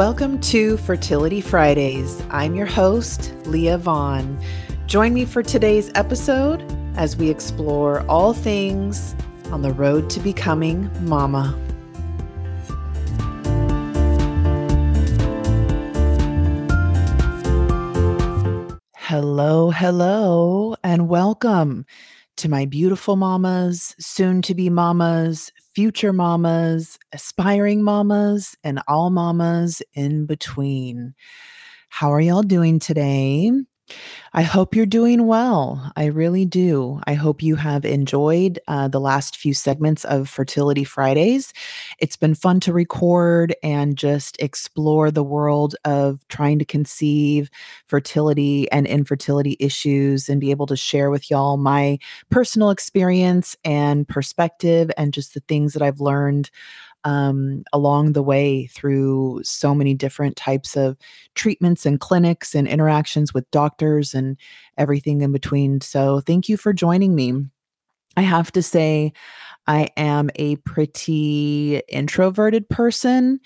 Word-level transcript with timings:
Welcome 0.00 0.40
to 0.40 0.78
Fertility 0.78 1.42
Fridays. 1.42 2.22
I'm 2.30 2.54
your 2.54 2.64
host, 2.64 3.34
Leah 3.44 3.76
Vaughn. 3.76 4.42
Join 4.86 5.12
me 5.12 5.26
for 5.26 5.42
today's 5.42 5.90
episode 5.94 6.64
as 6.96 7.18
we 7.18 7.28
explore 7.28 8.00
all 8.08 8.32
things 8.32 9.14
on 9.52 9.60
the 9.60 9.74
road 9.74 10.08
to 10.08 10.20
becoming 10.20 10.90
mama. 11.06 11.54
Hello, 18.96 19.70
hello, 19.70 20.76
and 20.82 21.10
welcome 21.10 21.84
to 22.40 22.48
my 22.48 22.64
beautiful 22.64 23.16
mamas, 23.16 23.94
soon 23.98 24.40
to 24.40 24.54
be 24.54 24.70
mamas, 24.70 25.52
future 25.74 26.10
mamas, 26.10 26.98
aspiring 27.12 27.82
mamas, 27.82 28.56
and 28.64 28.80
all 28.88 29.10
mamas 29.10 29.82
in 29.92 30.24
between. 30.24 31.14
How 31.90 32.10
are 32.10 32.20
y'all 32.20 32.42
doing 32.42 32.78
today? 32.78 33.52
I 34.32 34.42
hope 34.42 34.76
you're 34.76 34.86
doing 34.86 35.26
well. 35.26 35.92
I 35.96 36.04
really 36.04 36.44
do. 36.44 37.00
I 37.04 37.14
hope 37.14 37.42
you 37.42 37.56
have 37.56 37.84
enjoyed 37.84 38.60
uh, 38.68 38.86
the 38.86 39.00
last 39.00 39.36
few 39.36 39.54
segments 39.54 40.04
of 40.04 40.28
Fertility 40.28 40.84
Fridays. 40.84 41.52
It's 41.98 42.14
been 42.14 42.36
fun 42.36 42.60
to 42.60 42.72
record 42.72 43.54
and 43.64 43.96
just 43.96 44.40
explore 44.40 45.10
the 45.10 45.24
world 45.24 45.74
of 45.84 46.26
trying 46.28 46.60
to 46.60 46.64
conceive 46.64 47.50
fertility 47.88 48.70
and 48.70 48.86
infertility 48.86 49.56
issues 49.58 50.28
and 50.28 50.40
be 50.40 50.52
able 50.52 50.66
to 50.66 50.76
share 50.76 51.10
with 51.10 51.28
y'all 51.28 51.56
my 51.56 51.98
personal 52.30 52.70
experience 52.70 53.56
and 53.64 54.06
perspective 54.06 54.92
and 54.96 55.12
just 55.12 55.34
the 55.34 55.40
things 55.48 55.72
that 55.72 55.82
I've 55.82 56.00
learned 56.00 56.50
um, 57.04 57.62
along 57.72 58.12
the 58.12 58.22
way 58.22 58.66
through 58.66 59.40
so 59.44 59.74
many 59.74 59.94
different 59.94 60.36
types 60.36 60.76
of 60.76 60.96
treatments 61.34 61.86
and 61.86 62.00
clinics 62.00 62.54
and 62.54 62.68
interactions 62.68 63.32
with 63.32 63.50
doctors 63.50 64.14
and 64.14 64.36
everything 64.78 65.20
in 65.22 65.32
between. 65.32 65.80
So, 65.80 66.20
thank 66.20 66.48
you 66.48 66.56
for 66.56 66.72
joining 66.72 67.14
me. 67.14 67.44
I 68.16 68.22
have 68.22 68.52
to 68.52 68.62
say, 68.62 69.12
I 69.66 69.88
am 69.96 70.30
a 70.36 70.56
pretty 70.56 71.80
introverted 71.88 72.68
person. 72.68 73.40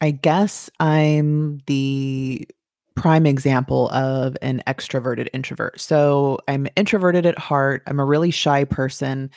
I 0.00 0.12
guess 0.12 0.70
I'm 0.78 1.60
the 1.66 2.46
prime 2.94 3.26
example 3.26 3.88
of 3.90 4.36
an 4.42 4.62
extroverted 4.66 5.28
introvert. 5.32 5.80
So 5.80 6.38
I'm 6.48 6.66
introverted 6.76 7.26
at 7.26 7.38
heart. 7.38 7.82
I'm 7.86 8.00
a 8.00 8.04
really 8.04 8.30
shy 8.30 8.64
person. 8.64 9.30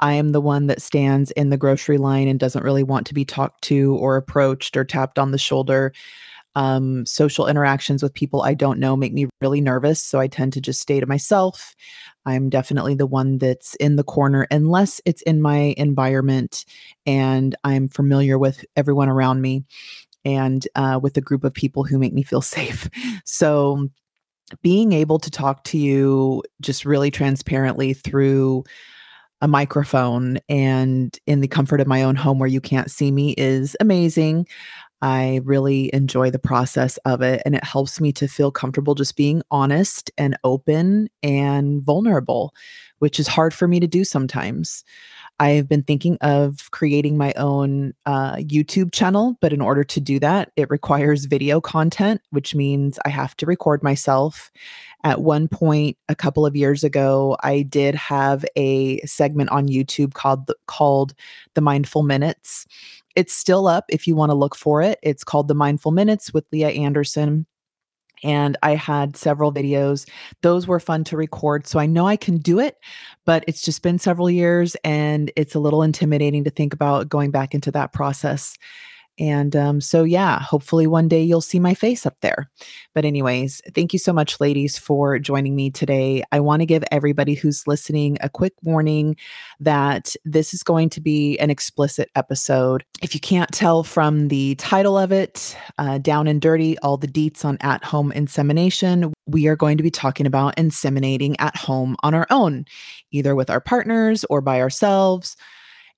I 0.00 0.14
am 0.14 0.32
the 0.32 0.40
one 0.40 0.66
that 0.66 0.82
stands 0.82 1.30
in 1.32 1.50
the 1.50 1.56
grocery 1.56 1.98
line 1.98 2.26
and 2.26 2.40
doesn't 2.40 2.64
really 2.64 2.82
want 2.82 3.06
to 3.06 3.14
be 3.14 3.24
talked 3.24 3.62
to 3.64 3.96
or 3.96 4.16
approached 4.16 4.76
or 4.76 4.84
tapped 4.84 5.18
on 5.18 5.30
the 5.30 5.38
shoulder. 5.38 5.92
Um, 6.56 7.06
social 7.06 7.46
interactions 7.46 8.02
with 8.02 8.12
people 8.12 8.42
I 8.42 8.54
don't 8.54 8.80
know 8.80 8.96
make 8.96 9.12
me 9.12 9.28
really 9.40 9.60
nervous. 9.60 10.02
So 10.02 10.18
I 10.18 10.26
tend 10.26 10.52
to 10.54 10.60
just 10.60 10.80
stay 10.80 10.98
to 10.98 11.06
myself. 11.06 11.76
I'm 12.26 12.48
definitely 12.50 12.96
the 12.96 13.06
one 13.06 13.38
that's 13.38 13.76
in 13.76 13.94
the 13.94 14.02
corner 14.02 14.48
unless 14.50 15.00
it's 15.04 15.22
in 15.22 15.40
my 15.40 15.74
environment 15.76 16.64
and 17.06 17.54
I'm 17.62 17.88
familiar 17.88 18.36
with 18.36 18.64
everyone 18.74 19.08
around 19.08 19.42
me 19.42 19.64
and 20.24 20.66
uh, 20.74 20.98
with 21.00 21.16
a 21.16 21.22
group 21.22 21.44
of 21.44 21.54
people 21.54 21.84
who 21.84 21.98
make 21.98 22.12
me 22.12 22.24
feel 22.24 22.42
safe. 22.42 22.88
So 23.24 23.88
being 24.62 24.92
able 24.92 25.18
to 25.20 25.30
talk 25.30 25.62
to 25.64 25.78
you 25.78 26.42
just 26.60 26.84
really 26.84 27.10
transparently 27.10 27.94
through 27.94 28.64
a 29.40 29.48
microphone 29.48 30.38
and 30.48 31.18
in 31.26 31.40
the 31.40 31.48
comfort 31.48 31.80
of 31.80 31.86
my 31.86 32.02
own 32.02 32.16
home 32.16 32.38
where 32.38 32.48
you 32.48 32.60
can't 32.60 32.90
see 32.90 33.10
me 33.10 33.34
is 33.38 33.76
amazing. 33.80 34.46
I 35.02 35.40
really 35.44 35.92
enjoy 35.94 36.30
the 36.30 36.38
process 36.38 36.98
of 36.98 37.22
it 37.22 37.40
and 37.46 37.54
it 37.54 37.64
helps 37.64 38.00
me 38.00 38.12
to 38.12 38.28
feel 38.28 38.50
comfortable 38.50 38.94
just 38.94 39.16
being 39.16 39.42
honest 39.50 40.10
and 40.18 40.36
open 40.44 41.08
and 41.22 41.82
vulnerable, 41.82 42.54
which 42.98 43.18
is 43.18 43.26
hard 43.26 43.54
for 43.54 43.66
me 43.66 43.80
to 43.80 43.86
do 43.86 44.04
sometimes. 44.04 44.84
I've 45.40 45.70
been 45.70 45.82
thinking 45.82 46.18
of 46.20 46.70
creating 46.70 47.16
my 47.16 47.32
own 47.32 47.94
uh, 48.04 48.36
YouTube 48.36 48.92
channel, 48.92 49.38
but 49.40 49.54
in 49.54 49.62
order 49.62 49.82
to 49.84 49.98
do 49.98 50.18
that, 50.18 50.52
it 50.56 50.68
requires 50.68 51.24
video 51.24 51.62
content, 51.62 52.20
which 52.28 52.54
means 52.54 52.98
I 53.06 53.08
have 53.08 53.34
to 53.38 53.46
record 53.46 53.82
myself. 53.82 54.52
At 55.02 55.22
one 55.22 55.48
point, 55.48 55.96
a 56.10 56.14
couple 56.14 56.44
of 56.44 56.56
years 56.56 56.84
ago, 56.84 57.38
I 57.42 57.62
did 57.62 57.94
have 57.94 58.44
a 58.54 59.00
segment 59.06 59.48
on 59.48 59.66
YouTube 59.66 60.12
called 60.12 60.52
called 60.66 61.14
the 61.54 61.62
Mindful 61.62 62.02
Minutes. 62.02 62.66
It's 63.16 63.32
still 63.32 63.66
up 63.66 63.86
if 63.88 64.06
you 64.06 64.14
want 64.14 64.28
to 64.30 64.36
look 64.36 64.54
for 64.54 64.82
it. 64.82 64.98
It's 65.02 65.24
called 65.24 65.48
the 65.48 65.54
Mindful 65.54 65.92
Minutes 65.92 66.34
with 66.34 66.44
Leah 66.52 66.68
Anderson 66.68 67.46
and 68.22 68.56
I 68.62 68.74
had 68.74 69.16
several 69.16 69.52
videos. 69.52 70.08
Those 70.42 70.66
were 70.66 70.80
fun 70.80 71.04
to 71.04 71.16
record. 71.16 71.66
So 71.66 71.78
I 71.78 71.86
know 71.86 72.06
I 72.06 72.16
can 72.16 72.38
do 72.38 72.58
it, 72.58 72.76
but 73.24 73.44
it's 73.46 73.62
just 73.62 73.82
been 73.82 73.98
several 73.98 74.30
years 74.30 74.76
and 74.84 75.32
it's 75.36 75.54
a 75.54 75.60
little 75.60 75.82
intimidating 75.82 76.44
to 76.44 76.50
think 76.50 76.72
about 76.72 77.08
going 77.08 77.30
back 77.30 77.54
into 77.54 77.70
that 77.72 77.92
process. 77.92 78.56
And 79.20 79.54
um, 79.54 79.82
so, 79.82 80.02
yeah, 80.02 80.40
hopefully 80.40 80.86
one 80.86 81.06
day 81.06 81.22
you'll 81.22 81.42
see 81.42 81.60
my 81.60 81.74
face 81.74 82.06
up 82.06 82.18
there. 82.22 82.50
But, 82.94 83.04
anyways, 83.04 83.60
thank 83.74 83.92
you 83.92 83.98
so 83.98 84.14
much, 84.14 84.40
ladies, 84.40 84.78
for 84.78 85.18
joining 85.18 85.54
me 85.54 85.70
today. 85.70 86.24
I 86.32 86.40
want 86.40 86.60
to 86.60 86.66
give 86.66 86.82
everybody 86.90 87.34
who's 87.34 87.66
listening 87.66 88.16
a 88.22 88.30
quick 88.30 88.54
warning 88.62 89.16
that 89.60 90.16
this 90.24 90.54
is 90.54 90.62
going 90.62 90.88
to 90.90 91.02
be 91.02 91.38
an 91.38 91.50
explicit 91.50 92.10
episode. 92.16 92.82
If 93.02 93.12
you 93.12 93.20
can't 93.20 93.52
tell 93.52 93.82
from 93.84 94.28
the 94.28 94.54
title 94.54 94.96
of 94.96 95.12
it, 95.12 95.54
uh, 95.76 95.98
Down 95.98 96.26
and 96.26 96.40
Dirty, 96.40 96.78
all 96.78 96.96
the 96.96 97.06
deets 97.06 97.44
on 97.44 97.58
at 97.60 97.84
home 97.84 98.12
insemination, 98.12 99.12
we 99.26 99.48
are 99.48 99.56
going 99.56 99.76
to 99.76 99.82
be 99.82 99.90
talking 99.90 100.26
about 100.26 100.56
inseminating 100.56 101.36
at 101.38 101.56
home 101.56 101.94
on 102.02 102.14
our 102.14 102.26
own, 102.30 102.64
either 103.10 103.34
with 103.34 103.50
our 103.50 103.60
partners 103.60 104.24
or 104.30 104.40
by 104.40 104.62
ourselves 104.62 105.36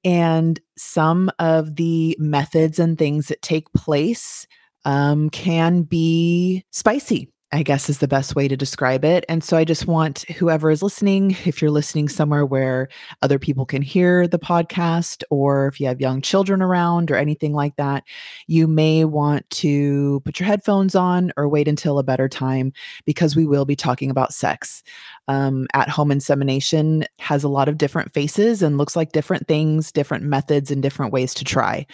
and 0.04 0.60
some 0.76 1.30
of 1.38 1.76
the 1.76 2.16
methods 2.18 2.78
and 2.78 2.98
things 2.98 3.28
that 3.28 3.42
take 3.42 3.72
place 3.72 4.46
um, 4.84 5.30
can 5.30 5.82
be 5.82 6.64
spicy. 6.70 7.31
I 7.54 7.62
guess 7.62 7.90
is 7.90 7.98
the 7.98 8.08
best 8.08 8.34
way 8.34 8.48
to 8.48 8.56
describe 8.56 9.04
it. 9.04 9.26
And 9.28 9.44
so 9.44 9.58
I 9.58 9.64
just 9.64 9.86
want 9.86 10.22
whoever 10.22 10.70
is 10.70 10.82
listening, 10.82 11.36
if 11.44 11.60
you're 11.60 11.70
listening 11.70 12.08
somewhere 12.08 12.46
where 12.46 12.88
other 13.20 13.38
people 13.38 13.66
can 13.66 13.82
hear 13.82 14.26
the 14.26 14.38
podcast, 14.38 15.22
or 15.28 15.66
if 15.66 15.78
you 15.78 15.86
have 15.86 16.00
young 16.00 16.22
children 16.22 16.62
around 16.62 17.10
or 17.10 17.16
anything 17.16 17.52
like 17.52 17.76
that, 17.76 18.04
you 18.46 18.66
may 18.66 19.04
want 19.04 19.48
to 19.50 20.22
put 20.24 20.40
your 20.40 20.46
headphones 20.46 20.94
on 20.94 21.30
or 21.36 21.46
wait 21.46 21.68
until 21.68 21.98
a 21.98 22.02
better 22.02 22.26
time 22.26 22.72
because 23.04 23.36
we 23.36 23.44
will 23.44 23.66
be 23.66 23.76
talking 23.76 24.10
about 24.10 24.32
sex. 24.32 24.82
Um, 25.28 25.66
at 25.74 25.90
home 25.90 26.10
insemination 26.10 27.04
has 27.18 27.44
a 27.44 27.48
lot 27.48 27.68
of 27.68 27.76
different 27.76 28.14
faces 28.14 28.62
and 28.62 28.78
looks 28.78 28.96
like 28.96 29.12
different 29.12 29.46
things, 29.46 29.92
different 29.92 30.24
methods, 30.24 30.70
and 30.70 30.82
different 30.82 31.12
ways 31.12 31.34
to 31.34 31.44
try. 31.44 31.86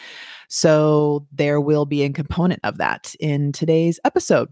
So 0.48 1.26
there 1.32 1.60
will 1.60 1.84
be 1.84 2.04
a 2.04 2.10
component 2.10 2.60
of 2.62 2.78
that 2.78 3.14
in 3.18 3.50
today's 3.50 3.98
episode 4.04 4.48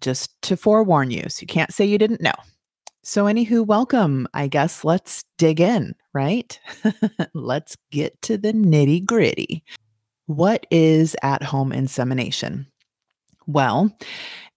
just 0.00 0.40
to 0.42 0.56
forewarn 0.56 1.10
you. 1.10 1.28
So 1.28 1.42
you 1.42 1.46
can't 1.46 1.72
say 1.72 1.84
you 1.84 1.98
didn't 1.98 2.20
know. 2.20 2.32
So, 3.04 3.24
anywho, 3.24 3.66
welcome. 3.66 4.28
I 4.32 4.46
guess 4.46 4.84
let's 4.84 5.24
dig 5.36 5.60
in, 5.60 5.96
right? 6.14 6.58
let's 7.34 7.76
get 7.90 8.20
to 8.22 8.38
the 8.38 8.52
nitty 8.52 9.04
gritty. 9.04 9.64
What 10.26 10.68
is 10.70 11.16
at 11.22 11.42
home 11.42 11.72
insemination? 11.72 12.68
Well, 13.46 13.92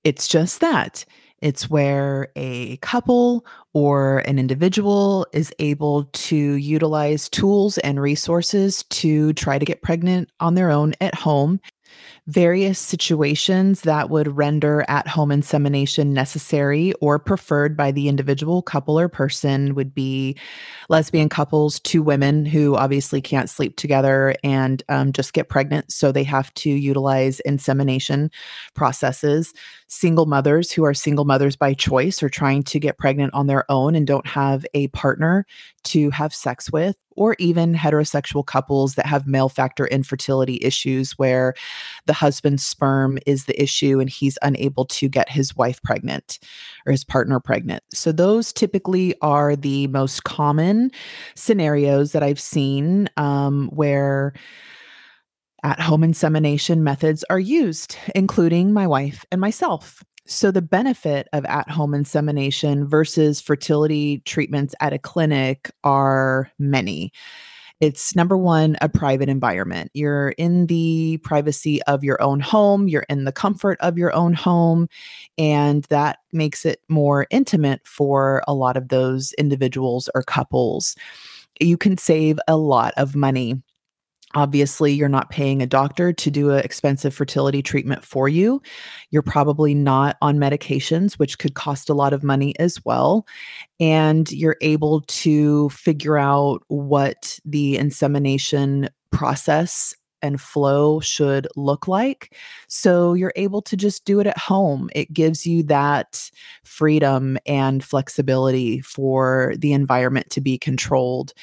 it's 0.03 0.27
just 0.27 0.61
that. 0.61 1.05
It's 1.39 1.69
where 1.69 2.29
a 2.35 2.77
couple 2.77 3.45
or 3.73 4.19
an 4.19 4.39
individual 4.39 5.27
is 5.33 5.51
able 5.59 6.05
to 6.05 6.35
utilize 6.35 7.29
tools 7.29 7.77
and 7.79 7.99
resources 7.99 8.83
to 8.91 9.33
try 9.33 9.59
to 9.59 9.65
get 9.65 9.81
pregnant 9.81 10.29
on 10.39 10.53
their 10.53 10.71
own 10.71 10.93
at 11.01 11.15
home 11.15 11.59
various 12.27 12.79
situations 12.79 13.81
that 13.81 14.09
would 14.09 14.35
render 14.35 14.83
at 14.87 15.07
home 15.07 15.31
insemination 15.31 16.11
necessary 16.11 16.91
or 16.93 17.19
preferred 17.19 17.77
by 17.77 17.91
the 17.91 18.07
individual 18.07 18.63
couple 18.63 18.99
or 18.99 19.07
person 19.07 19.75
would 19.75 19.93
be 19.93 20.35
lesbian 20.89 21.29
couples, 21.29 21.79
two 21.81 22.01
women 22.01 22.43
who 22.43 22.75
obviously 22.75 23.21
can't 23.21 23.49
sleep 23.49 23.75
together 23.77 24.35
and 24.43 24.81
um, 24.89 25.13
just 25.13 25.33
get 25.33 25.49
pregnant. 25.49 25.91
So 25.91 26.11
they 26.11 26.23
have 26.23 26.51
to 26.55 26.69
utilize 26.69 27.39
insemination 27.41 28.31
processes 28.73 29.53
single 29.87 30.25
mothers 30.25 30.71
who 30.71 30.83
are 30.83 30.93
single 30.93 31.25
mothers 31.25 31.55
by 31.55 31.73
choice 31.73 32.23
or 32.23 32.29
trying 32.29 32.63
to 32.63 32.79
get 32.79 32.97
pregnant 32.97 33.33
on 33.33 33.47
their 33.47 33.69
own 33.69 33.95
and 33.95 34.07
don't 34.07 34.25
have 34.25 34.65
a 34.73 34.87
partner 34.89 35.45
to 35.83 36.09
have 36.09 36.33
sex 36.33 36.71
with, 36.71 36.95
or 37.11 37.35
even 37.37 37.73
heterosexual 37.73 38.45
couples 38.45 38.95
that 38.95 39.05
have 39.05 39.27
male 39.27 39.49
factor 39.49 39.85
infertility 39.87 40.59
issues 40.61 41.11
where 41.13 41.53
the 42.07 42.13
husband's 42.13 42.65
sperm 42.65 43.19
is 43.25 43.45
the 43.45 43.61
issue 43.61 43.99
and 43.99 44.09
he's 44.09 44.37
unable 44.41 44.85
to 44.85 45.07
get 45.07 45.29
his 45.29 45.55
wife 45.55 45.81
pregnant 45.83 46.39
or 46.85 46.91
his 46.91 47.03
partner 47.03 47.39
pregnant. 47.39 47.83
So, 47.93 48.11
those 48.11 48.51
typically 48.51 49.15
are 49.21 49.55
the 49.55 49.87
most 49.87 50.23
common 50.23 50.91
scenarios 51.35 52.11
that 52.11 52.23
I've 52.23 52.39
seen 52.39 53.09
um, 53.17 53.67
where 53.67 54.33
at 55.65 55.79
home 55.79 56.03
insemination 56.03 56.83
methods 56.83 57.25
are 57.31 57.39
used, 57.39 57.97
including 58.13 58.71
my 58.71 58.85
wife 58.85 59.25
and 59.31 59.41
myself. 59.41 60.03
So, 60.27 60.51
the 60.51 60.61
benefit 60.61 61.27
of 61.33 61.43
at 61.45 61.69
home 61.69 61.95
insemination 61.95 62.87
versus 62.87 63.41
fertility 63.41 64.19
treatments 64.25 64.75
at 64.79 64.93
a 64.93 64.99
clinic 64.99 65.71
are 65.83 66.51
many. 66.59 67.11
It's 67.81 68.15
number 68.15 68.37
one, 68.37 68.77
a 68.79 68.87
private 68.87 69.27
environment. 69.27 69.89
You're 69.95 70.29
in 70.37 70.67
the 70.67 71.17
privacy 71.23 71.81
of 71.83 72.03
your 72.03 72.21
own 72.21 72.39
home, 72.39 72.87
you're 72.87 73.05
in 73.09 73.25
the 73.25 73.31
comfort 73.31 73.79
of 73.81 73.97
your 73.97 74.13
own 74.13 74.33
home, 74.33 74.87
and 75.37 75.83
that 75.85 76.19
makes 76.31 76.63
it 76.63 76.79
more 76.89 77.25
intimate 77.31 77.81
for 77.85 78.43
a 78.47 78.53
lot 78.53 78.77
of 78.77 78.89
those 78.89 79.33
individuals 79.33 80.09
or 80.13 80.21
couples. 80.21 80.95
You 81.59 81.77
can 81.77 81.97
save 81.97 82.39
a 82.47 82.55
lot 82.55 82.93
of 82.97 83.15
money 83.15 83.61
Obviously, 84.35 84.91
you're 84.91 85.09
not 85.09 85.29
paying 85.29 85.61
a 85.61 85.67
doctor 85.67 86.11
to 86.11 86.29
do 86.29 86.51
an 86.51 86.59
expensive 86.59 87.13
fertility 87.13 87.63
treatment 87.63 88.03
for 88.03 88.27
you. 88.27 88.61
You're 89.09 89.21
probably 89.21 89.73
not 89.73 90.17
on 90.21 90.37
medications, 90.37 91.13
which 91.13 91.39
could 91.39 91.53
cost 91.55 91.89
a 91.89 91.93
lot 91.93 92.11
of 92.13 92.23
money 92.23 92.53
as 92.59 92.83
well. 92.83 93.25
And 93.79 94.29
you're 94.31 94.57
able 94.61 95.01
to 95.01 95.69
figure 95.69 96.17
out 96.17 96.63
what 96.67 97.39
the 97.45 97.77
insemination 97.77 98.89
process 99.11 99.95
and 100.21 100.41
flow 100.41 100.99
should 100.99 101.47
look 101.55 101.87
like. 101.87 102.35
So 102.67 103.13
you're 103.13 103.33
able 103.35 103.61
to 103.61 103.77
just 103.77 104.05
do 104.05 104.19
it 104.19 104.27
at 104.27 104.37
home. 104.37 104.89
It 104.95 105.13
gives 105.13 105.45
you 105.45 105.63
that 105.63 106.29
freedom 106.63 107.37
and 107.45 107.83
flexibility 107.83 108.81
for 108.81 109.53
the 109.57 109.71
environment 109.71 110.29
to 110.31 110.41
be 110.41 110.57
controlled, 110.57 111.33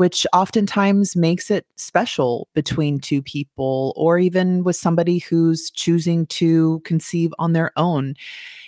which 0.00 0.26
oftentimes 0.32 1.14
makes 1.14 1.50
it 1.50 1.66
special 1.76 2.48
between 2.54 2.98
two 2.98 3.20
people 3.20 3.92
or 3.96 4.18
even 4.18 4.64
with 4.64 4.74
somebody 4.74 5.18
who's 5.18 5.70
choosing 5.70 6.24
to 6.24 6.80
conceive 6.86 7.34
on 7.38 7.52
their 7.52 7.70
own. 7.76 8.14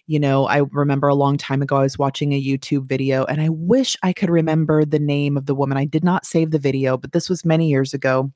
You 0.06 0.20
know, 0.20 0.44
I 0.44 0.58
remember 0.72 1.08
a 1.08 1.14
long 1.14 1.38
time 1.38 1.62
ago, 1.62 1.76
I 1.76 1.84
was 1.84 1.96
watching 1.96 2.34
a 2.34 2.44
YouTube 2.44 2.84
video 2.84 3.24
and 3.24 3.40
I 3.40 3.48
wish 3.48 3.96
I 4.02 4.12
could 4.12 4.28
remember 4.28 4.84
the 4.84 4.98
name 4.98 5.38
of 5.38 5.46
the 5.46 5.54
woman. 5.54 5.78
I 5.78 5.86
did 5.86 6.04
not 6.04 6.26
save 6.26 6.50
the 6.50 6.58
video, 6.58 6.98
but 6.98 7.12
this 7.12 7.30
was 7.30 7.46
many 7.46 7.70
years 7.70 7.94
ago 7.94 8.30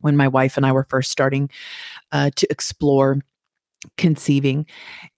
when 0.00 0.16
my 0.16 0.26
wife 0.26 0.56
and 0.56 0.64
I 0.64 0.72
were 0.72 0.84
first 0.84 1.10
starting 1.10 1.50
uh, 2.10 2.30
to 2.36 2.46
explore 2.48 3.18
conceiving. 3.96 4.66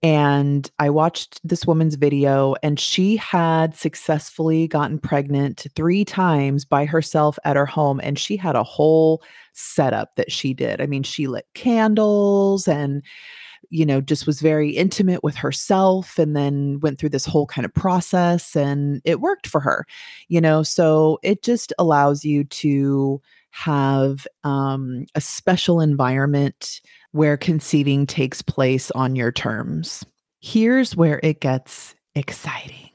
And 0.02 0.70
I 0.78 0.90
watched 0.90 1.40
this 1.44 1.66
woman's 1.66 1.96
video, 1.96 2.54
and 2.62 2.78
she 2.78 3.16
had 3.16 3.76
successfully 3.76 4.68
gotten 4.68 4.98
pregnant 4.98 5.66
three 5.74 6.04
times 6.04 6.64
by 6.64 6.84
herself 6.84 7.38
at 7.44 7.56
her 7.56 7.66
home. 7.66 8.00
And 8.02 8.18
she 8.18 8.36
had 8.36 8.56
a 8.56 8.62
whole 8.62 9.22
setup 9.52 10.16
that 10.16 10.32
she 10.32 10.54
did. 10.54 10.80
I 10.80 10.86
mean, 10.86 11.02
she 11.02 11.26
lit 11.26 11.46
candles 11.54 12.68
and 12.68 13.02
you 13.72 13.86
know, 13.86 14.02
just 14.02 14.26
was 14.26 14.42
very 14.42 14.68
intimate 14.70 15.24
with 15.24 15.34
herself 15.34 16.18
and 16.18 16.36
then 16.36 16.78
went 16.80 16.98
through 16.98 17.08
this 17.08 17.24
whole 17.24 17.46
kind 17.46 17.64
of 17.64 17.72
process 17.72 18.54
and 18.54 19.00
it 19.06 19.22
worked 19.22 19.46
for 19.46 19.60
her, 19.60 19.86
you 20.28 20.42
know. 20.42 20.62
So 20.62 21.18
it 21.22 21.42
just 21.42 21.72
allows 21.78 22.22
you 22.22 22.44
to 22.44 23.22
have 23.50 24.26
um, 24.44 25.06
a 25.14 25.22
special 25.22 25.80
environment 25.80 26.82
where 27.12 27.36
conceiving 27.36 28.06
takes 28.06 28.42
place 28.42 28.90
on 28.92 29.16
your 29.16 29.30
terms. 29.32 30.04
Here's 30.40 30.96
where 30.96 31.20
it 31.22 31.40
gets 31.40 31.94
exciting. 32.14 32.90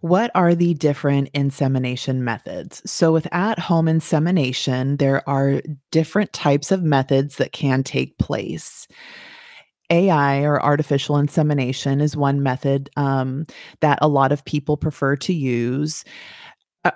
What 0.00 0.30
are 0.34 0.54
the 0.54 0.74
different 0.74 1.30
insemination 1.32 2.22
methods? 2.22 2.82
So, 2.90 3.12
with 3.12 3.26
at 3.32 3.58
home 3.58 3.88
insemination, 3.88 4.98
there 4.98 5.26
are 5.28 5.62
different 5.90 6.32
types 6.32 6.70
of 6.70 6.82
methods 6.82 7.36
that 7.36 7.52
can 7.52 7.82
take 7.82 8.18
place. 8.18 8.86
AI 9.90 10.40
or 10.40 10.62
artificial 10.62 11.16
insemination 11.16 12.00
is 12.00 12.16
one 12.16 12.42
method 12.42 12.90
um, 12.96 13.46
that 13.80 13.98
a 14.02 14.08
lot 14.08 14.32
of 14.32 14.44
people 14.44 14.76
prefer 14.76 15.16
to 15.16 15.32
use 15.32 16.04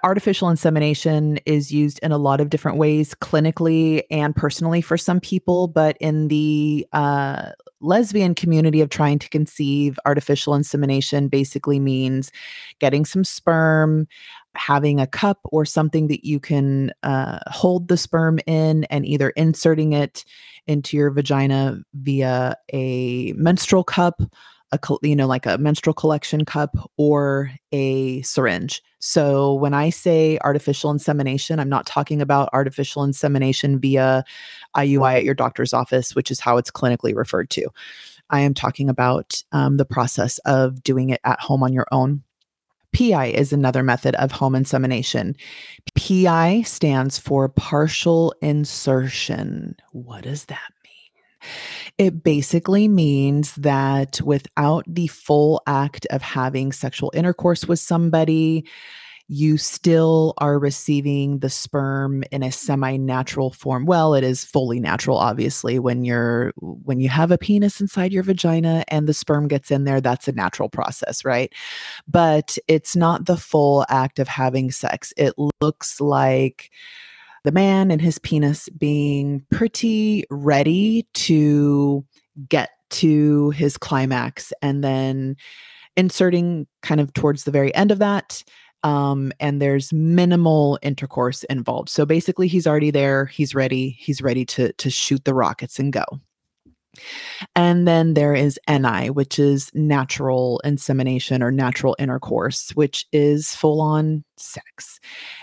artificial 0.05 0.49
insemination 0.49 1.39
is 1.47 1.73
used 1.73 1.99
in 2.03 2.13
a 2.13 2.19
lot 2.19 2.41
of 2.41 2.51
different 2.51 2.79
ways 2.79 3.15
clinically 3.15 4.03
and 4.11 4.35
personally 4.37 4.81
for 4.81 4.97
some 4.97 5.21
people 5.21 5.69
but 5.69 5.97
in 6.01 6.29
the 6.29 6.87
uh, 6.93 7.51
lesbian 7.81 8.35
community 8.35 8.81
of 8.81 8.89
trying 8.89 9.19
to 9.19 9.29
conceive 9.29 9.99
artificial 10.05 10.55
insemination 10.55 11.29
basically 11.29 11.81
means 11.81 12.31
getting 12.79 13.05
some 13.05 13.25
sperm 13.25 14.07
having 14.55 15.01
a 15.01 15.07
cup 15.07 15.39
or 15.45 15.65
something 15.65 16.09
that 16.09 16.25
you 16.25 16.41
can 16.41 16.93
uh, 17.03 17.39
hold 17.47 17.89
the 17.89 17.97
sperm 17.97 18.39
in 18.47 18.85
and 18.85 19.07
either 19.07 19.31
inserting 19.31 19.93
it 19.93 20.25
into 20.67 20.97
your 20.97 21.11
vagina 21.11 21.79
via 21.95 22.57
a 22.73 23.33
menstrual 23.33 23.85
cup 23.85 24.23
a 24.73 24.79
you 25.03 25.17
know 25.17 25.27
like 25.27 25.47
a 25.47 25.59
menstrual 25.59 25.95
collection 25.95 26.45
cup 26.45 26.77
or 26.97 27.51
a 27.73 28.23
syringe. 28.23 28.83
So 28.99 29.55
when 29.55 29.75
I 29.75 29.91
say 29.91 30.39
artificial 30.43 30.91
insemination, 30.91 31.59
I'm 31.59 31.69
not 31.69 31.87
talking 31.87 32.21
about 32.21 32.51
artificial 32.53 33.03
insemination 33.03 33.81
via 33.81 34.25
IUI 34.77 35.17
at 35.17 35.25
your 35.25 35.35
doctor's 35.35 35.73
office, 35.73 36.15
which 36.15 36.31
is 36.31 36.41
how 36.41 36.57
it's 36.57 36.71
clinically 36.71 37.15
referred 37.15 37.51
to. 37.51 37.69
I 38.31 38.41
am 38.41 38.55
talking 38.55 38.89
about 38.89 39.43
um, 39.53 39.77
the 39.77 39.85
process 39.85 40.39
of 40.39 40.83
doing 40.83 41.11
it 41.11 41.21
at 41.25 41.41
home 41.41 41.63
on 41.63 41.73
your 41.73 41.87
own. 41.91 42.23
PI 42.93 43.27
is 43.27 43.53
another 43.53 43.83
method 43.83 44.15
of 44.17 44.33
home 44.33 44.55
insemination. 44.55 45.37
PI 45.97 46.63
stands 46.63 47.19
for 47.19 47.49
partial 47.49 48.35
insertion. 48.41 49.77
What 49.93 50.25
does 50.25 50.47
that 50.47 50.73
it 51.99 52.23
basically 52.23 52.89
means 52.89 53.55
that 53.57 54.21
without 54.23 54.85
the 54.87 55.07
full 55.09 55.63
act 55.67 56.07
of 56.11 56.23
having 56.23 56.73
sexual 56.73 57.13
intercourse 57.15 57.67
with 57.67 57.79
somebody, 57.79 58.65
you 59.33 59.57
still 59.57 60.35
are 60.39 60.59
receiving 60.59 61.39
the 61.39 61.49
sperm 61.49 62.25
in 62.33 62.43
a 62.43 62.51
semi-natural 62.51 63.53
form. 63.53 63.87
Well, 63.87 64.13
it 64.15 64.25
is 64.25 64.45
fully 64.45 64.81
natural 64.81 65.19
obviously 65.19 65.79
when 65.79 66.05
you're 66.05 66.53
when 66.57 66.99
you 66.99 67.09
have 67.11 67.31
a 67.31 67.39
penis 67.39 67.81
inside 67.81 68.13
your 68.13 68.25
vagina 68.25 68.85
and 68.89 69.07
the 69.07 69.15
sperm 69.15 69.47
gets 69.47 69.71
in 69.71 69.85
there, 69.85 70.01
that's 70.01 70.27
a 70.27 70.33
natural 70.33 70.69
process, 70.69 71.25
right? 71.25 71.53
But 72.09 72.59
it's 72.67 72.97
not 72.97 73.27
the 73.27 73.37
full 73.37 73.87
act 73.89 74.19
of 74.19 74.27
having 74.27 74.73
sex. 74.73 75.13
It 75.17 75.35
looks 75.61 76.01
like 76.01 76.73
the 77.45 77.53
man 77.53 77.91
and 77.91 78.01
his 78.01 78.19
penis 78.19 78.69
being 78.71 79.45
pretty 79.51 80.25
ready 80.31 81.07
to 81.15 82.05
get 82.49 82.71
to 82.91 83.51
his 83.51 83.77
climax 83.77 84.53
and 84.63 84.83
then 84.83 85.37
inserting 85.97 86.67
kind 86.83 87.01
of 87.01 87.13
towards 87.13 87.45
the 87.45 87.51
very 87.51 87.75
end 87.75 87.91
of 87.91 87.99
that 87.99 88.43
um, 88.83 89.33
and 89.41 89.61
there's 89.61 89.93
minimal 89.93 90.79
intercourse 90.83 91.45
involved. 91.45 91.89
So 91.91 92.07
basically 92.07 92.49
he's 92.49 92.67
already 92.67 92.91
there 92.91 93.27
he's 93.27 93.55
ready 93.55 93.91
he's 93.91 94.23
ready 94.23 94.45
to 94.47 94.73
to 94.73 94.91
shoot 94.91 95.25
the 95.25 95.35
rockets 95.35 95.79
and 95.79 95.93
go 95.93 96.05
and 97.55 97.87
then 97.87 98.15
there 98.15 98.35
is 98.35 98.59
NI, 98.69 99.11
which 99.11 99.39
is 99.39 99.71
natural 99.75 100.61
insemination 100.65 101.43
or 101.43 101.51
natural 101.51 101.97
intercourse, 101.99 102.71
which 102.71 103.07
is 103.13 103.55
full 103.55 103.81
on 103.81 104.25
sex. 104.37 105.01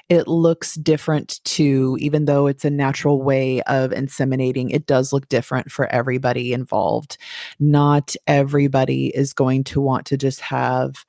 It 0.10 0.28
looks 0.28 0.76
different 0.76 1.40
too, 1.44 1.98
even 2.00 2.26
though 2.26 2.48
it's 2.48 2.66
a 2.66 2.70
natural 2.70 3.22
way 3.22 3.62
of 3.64 3.92
inseminating, 3.92 4.74
it 4.74 4.86
does 4.86 5.14
look 5.14 5.30
different 5.30 5.72
for 5.72 5.88
everybody 5.88 6.54
involved. 6.54 7.18
Not 7.60 8.16
everybody 8.26 9.08
is 9.08 9.34
going 9.34 9.64
to 9.66 9.82
want 9.82 10.06
to 10.08 10.18
just 10.18 10.42
have 10.42 11.06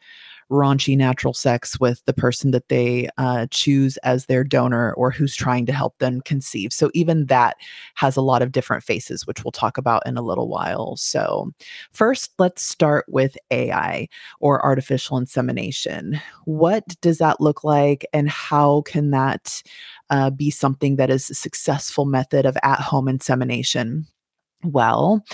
raunchy 0.51 0.97
natural 0.97 1.35
sex 1.35 1.79
with 1.79 2.03
the 2.07 2.13
person 2.13 2.51
that 2.53 2.69
they 2.69 3.09
uh, 3.19 3.47
choose 3.51 3.97
as 3.99 4.27
their 4.27 4.45
donor 4.45 4.93
or 4.95 5.11
who's 5.11 5.37
trying 5.37 5.67
to 5.67 5.73
help 5.73 5.99
them 5.99 6.21
conceive. 6.23 6.73
So 6.73 6.91
even 6.95 7.27
that 7.27 7.57
has 7.95 8.17
a 8.17 8.23
lot 8.23 8.43
of 8.43 8.53
different 8.53 8.83
faces, 8.83 9.27
which 9.27 9.45
we'll 9.45 9.53
talk 9.53 9.77
about 9.77 10.07
in 10.07 10.17
a 10.17 10.23
little 10.23 10.49
while. 10.49 10.97
So, 10.97 11.53
first, 11.93 12.33
let's 12.39 12.63
start 12.63 13.05
with 13.09 13.37
AI 13.51 14.09
or 14.41 14.65
artificial 14.65 15.19
insemination. 15.19 16.21
What 16.45 16.85
does 17.01 17.19
that 17.19 17.41
look 17.41 17.65
like, 17.65 18.07
and 18.13 18.29
how 18.29 18.83
can 18.83 19.11
that 19.11 19.63
uh, 20.11 20.31
be 20.31 20.51
something 20.51 20.97
that 20.97 21.11
is 21.11 21.29
a 21.31 21.35
successful 21.35 22.05
method 22.07 22.47
of 22.47 22.57
at 22.63 22.81
home 22.81 23.09
insemination? 23.09 24.07
Well, 24.65 25.25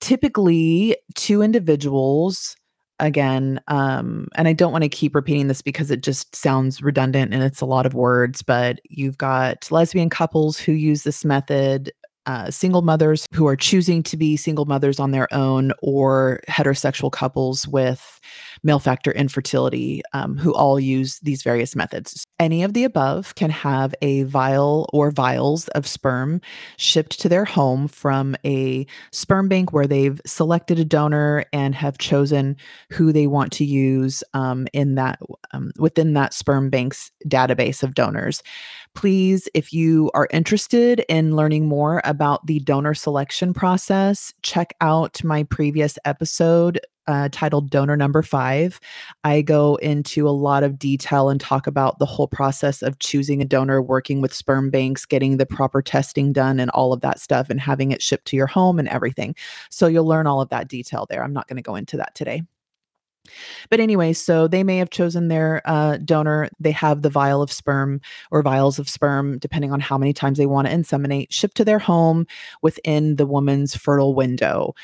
typically, 0.00 0.96
two 1.14 1.42
individuals 1.42 2.56
again 3.00 3.60
um 3.68 4.28
and 4.36 4.46
i 4.46 4.52
don't 4.52 4.70
want 4.70 4.84
to 4.84 4.88
keep 4.88 5.14
repeating 5.14 5.48
this 5.48 5.62
because 5.62 5.90
it 5.90 6.02
just 6.02 6.34
sounds 6.36 6.80
redundant 6.80 7.34
and 7.34 7.42
it's 7.42 7.60
a 7.60 7.66
lot 7.66 7.86
of 7.86 7.94
words 7.94 8.40
but 8.40 8.78
you've 8.88 9.18
got 9.18 9.70
lesbian 9.72 10.08
couples 10.08 10.58
who 10.58 10.72
use 10.72 11.02
this 11.02 11.24
method 11.24 11.92
uh, 12.26 12.50
single 12.50 12.82
mothers 12.82 13.26
who 13.32 13.46
are 13.46 13.56
choosing 13.56 14.02
to 14.02 14.16
be 14.16 14.36
single 14.36 14.64
mothers 14.64 14.98
on 14.98 15.10
their 15.10 15.32
own 15.32 15.72
or 15.82 16.40
heterosexual 16.48 17.10
couples 17.10 17.68
with 17.68 18.20
male 18.62 18.78
factor 18.78 19.12
infertility 19.12 20.02
um, 20.12 20.36
who 20.36 20.54
all 20.54 20.80
use 20.80 21.18
these 21.20 21.42
various 21.42 21.76
methods. 21.76 22.24
Any 22.40 22.62
of 22.62 22.72
the 22.72 22.84
above 22.84 23.34
can 23.34 23.50
have 23.50 23.94
a 24.02 24.22
vial 24.24 24.88
or 24.92 25.10
vials 25.10 25.68
of 25.68 25.86
sperm 25.86 26.40
shipped 26.76 27.20
to 27.20 27.28
their 27.28 27.44
home 27.44 27.88
from 27.88 28.36
a 28.44 28.86
sperm 29.12 29.48
bank 29.48 29.72
where 29.72 29.86
they've 29.86 30.20
selected 30.26 30.78
a 30.78 30.84
donor 30.84 31.44
and 31.52 31.74
have 31.74 31.98
chosen 31.98 32.56
who 32.90 33.12
they 33.12 33.26
want 33.26 33.52
to 33.52 33.64
use 33.64 34.24
um, 34.32 34.66
in 34.72 34.94
that 34.94 35.18
um, 35.52 35.70
within 35.78 36.14
that 36.14 36.32
sperm 36.32 36.70
bank's 36.70 37.10
database 37.28 37.82
of 37.82 37.94
donors 37.94 38.42
please, 38.94 39.48
if 39.54 39.72
you 39.72 40.10
are 40.14 40.28
interested 40.32 41.04
in 41.08 41.36
learning 41.36 41.66
more 41.66 42.00
about 42.04 42.46
the 42.46 42.60
donor 42.60 42.94
selection 42.94 43.52
process, 43.52 44.32
check 44.42 44.74
out 44.80 45.22
my 45.24 45.42
previous 45.44 45.98
episode 46.04 46.80
uh, 47.06 47.28
titled 47.32 47.70
Donor 47.70 47.96
Number 47.96 48.22
Five. 48.22 48.80
I 49.24 49.42
go 49.42 49.76
into 49.76 50.28
a 50.28 50.30
lot 50.30 50.62
of 50.62 50.78
detail 50.78 51.28
and 51.28 51.40
talk 51.40 51.66
about 51.66 51.98
the 51.98 52.06
whole 52.06 52.28
process 52.28 52.82
of 52.82 52.98
choosing 52.98 53.42
a 53.42 53.44
donor, 53.44 53.82
working 53.82 54.20
with 54.20 54.32
sperm 54.32 54.70
banks, 54.70 55.04
getting 55.04 55.36
the 55.36 55.46
proper 55.46 55.82
testing 55.82 56.32
done, 56.32 56.58
and 56.58 56.70
all 56.70 56.92
of 56.92 57.00
that 57.02 57.20
stuff, 57.20 57.50
and 57.50 57.60
having 57.60 57.92
it 57.92 58.02
shipped 58.02 58.26
to 58.28 58.36
your 58.36 58.46
home 58.46 58.78
and 58.78 58.88
everything. 58.88 59.34
So 59.70 59.86
you'll 59.86 60.06
learn 60.06 60.26
all 60.26 60.40
of 60.40 60.48
that 60.48 60.68
detail 60.68 61.06
there. 61.10 61.22
I'm 61.22 61.32
not 61.34 61.48
going 61.48 61.56
to 61.56 61.62
go 61.62 61.76
into 61.76 61.96
that 61.98 62.14
today. 62.14 62.42
But 63.70 63.80
anyway, 63.80 64.12
so 64.12 64.46
they 64.46 64.62
may 64.62 64.76
have 64.78 64.90
chosen 64.90 65.28
their 65.28 65.62
uh, 65.64 65.98
donor. 65.98 66.48
They 66.60 66.72
have 66.72 67.02
the 67.02 67.10
vial 67.10 67.42
of 67.42 67.52
sperm 67.52 68.00
or 68.30 68.42
vials 68.42 68.78
of 68.78 68.88
sperm, 68.88 69.38
depending 69.38 69.72
on 69.72 69.80
how 69.80 69.98
many 69.98 70.12
times 70.12 70.38
they 70.38 70.46
want 70.46 70.68
to 70.68 70.74
inseminate, 70.74 71.28
shipped 71.30 71.56
to 71.56 71.64
their 71.64 71.78
home 71.78 72.26
within 72.62 73.16
the 73.16 73.26
woman's 73.26 73.74
fertile 73.74 74.14
window. 74.14 74.74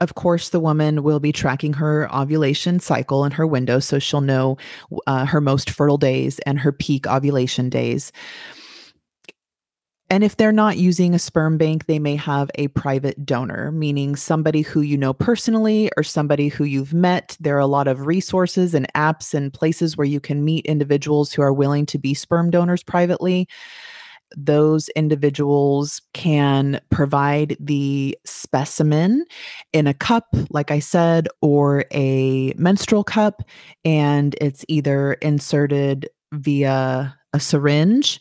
Of 0.00 0.16
course, 0.16 0.48
the 0.48 0.60
woman 0.60 1.02
will 1.04 1.20
be 1.20 1.32
tracking 1.32 1.72
her 1.74 2.12
ovulation 2.14 2.80
cycle 2.80 3.24
in 3.24 3.32
her 3.32 3.46
window, 3.46 3.78
so 3.78 3.98
she'll 3.98 4.20
know 4.20 4.58
uh, 5.06 5.24
her 5.24 5.40
most 5.40 5.70
fertile 5.70 5.98
days 5.98 6.40
and 6.40 6.58
her 6.58 6.72
peak 6.72 7.06
ovulation 7.06 7.68
days. 7.70 8.10
And 10.10 10.22
if 10.22 10.36
they're 10.36 10.52
not 10.52 10.76
using 10.76 11.14
a 11.14 11.18
sperm 11.18 11.56
bank, 11.56 11.86
they 11.86 11.98
may 11.98 12.14
have 12.16 12.50
a 12.56 12.68
private 12.68 13.24
donor, 13.24 13.72
meaning 13.72 14.16
somebody 14.16 14.60
who 14.60 14.82
you 14.82 14.98
know 14.98 15.14
personally 15.14 15.90
or 15.96 16.02
somebody 16.02 16.48
who 16.48 16.64
you've 16.64 16.92
met. 16.92 17.36
There 17.40 17.56
are 17.56 17.60
a 17.60 17.66
lot 17.66 17.88
of 17.88 18.06
resources 18.06 18.74
and 18.74 18.86
apps 18.94 19.32
and 19.32 19.52
places 19.52 19.96
where 19.96 20.06
you 20.06 20.20
can 20.20 20.44
meet 20.44 20.66
individuals 20.66 21.32
who 21.32 21.40
are 21.40 21.54
willing 21.54 21.86
to 21.86 21.98
be 21.98 22.12
sperm 22.12 22.50
donors 22.50 22.82
privately. 22.82 23.48
Those 24.36 24.88
individuals 24.90 26.02
can 26.12 26.80
provide 26.90 27.56
the 27.58 28.18
specimen 28.24 29.24
in 29.72 29.86
a 29.86 29.94
cup, 29.94 30.26
like 30.50 30.70
I 30.70 30.80
said, 30.80 31.28
or 31.40 31.84
a 31.92 32.52
menstrual 32.56 33.04
cup, 33.04 33.42
and 33.84 34.34
it's 34.40 34.64
either 34.68 35.14
inserted 35.14 36.10
via 36.32 37.16
a 37.32 37.40
syringe 37.40 38.20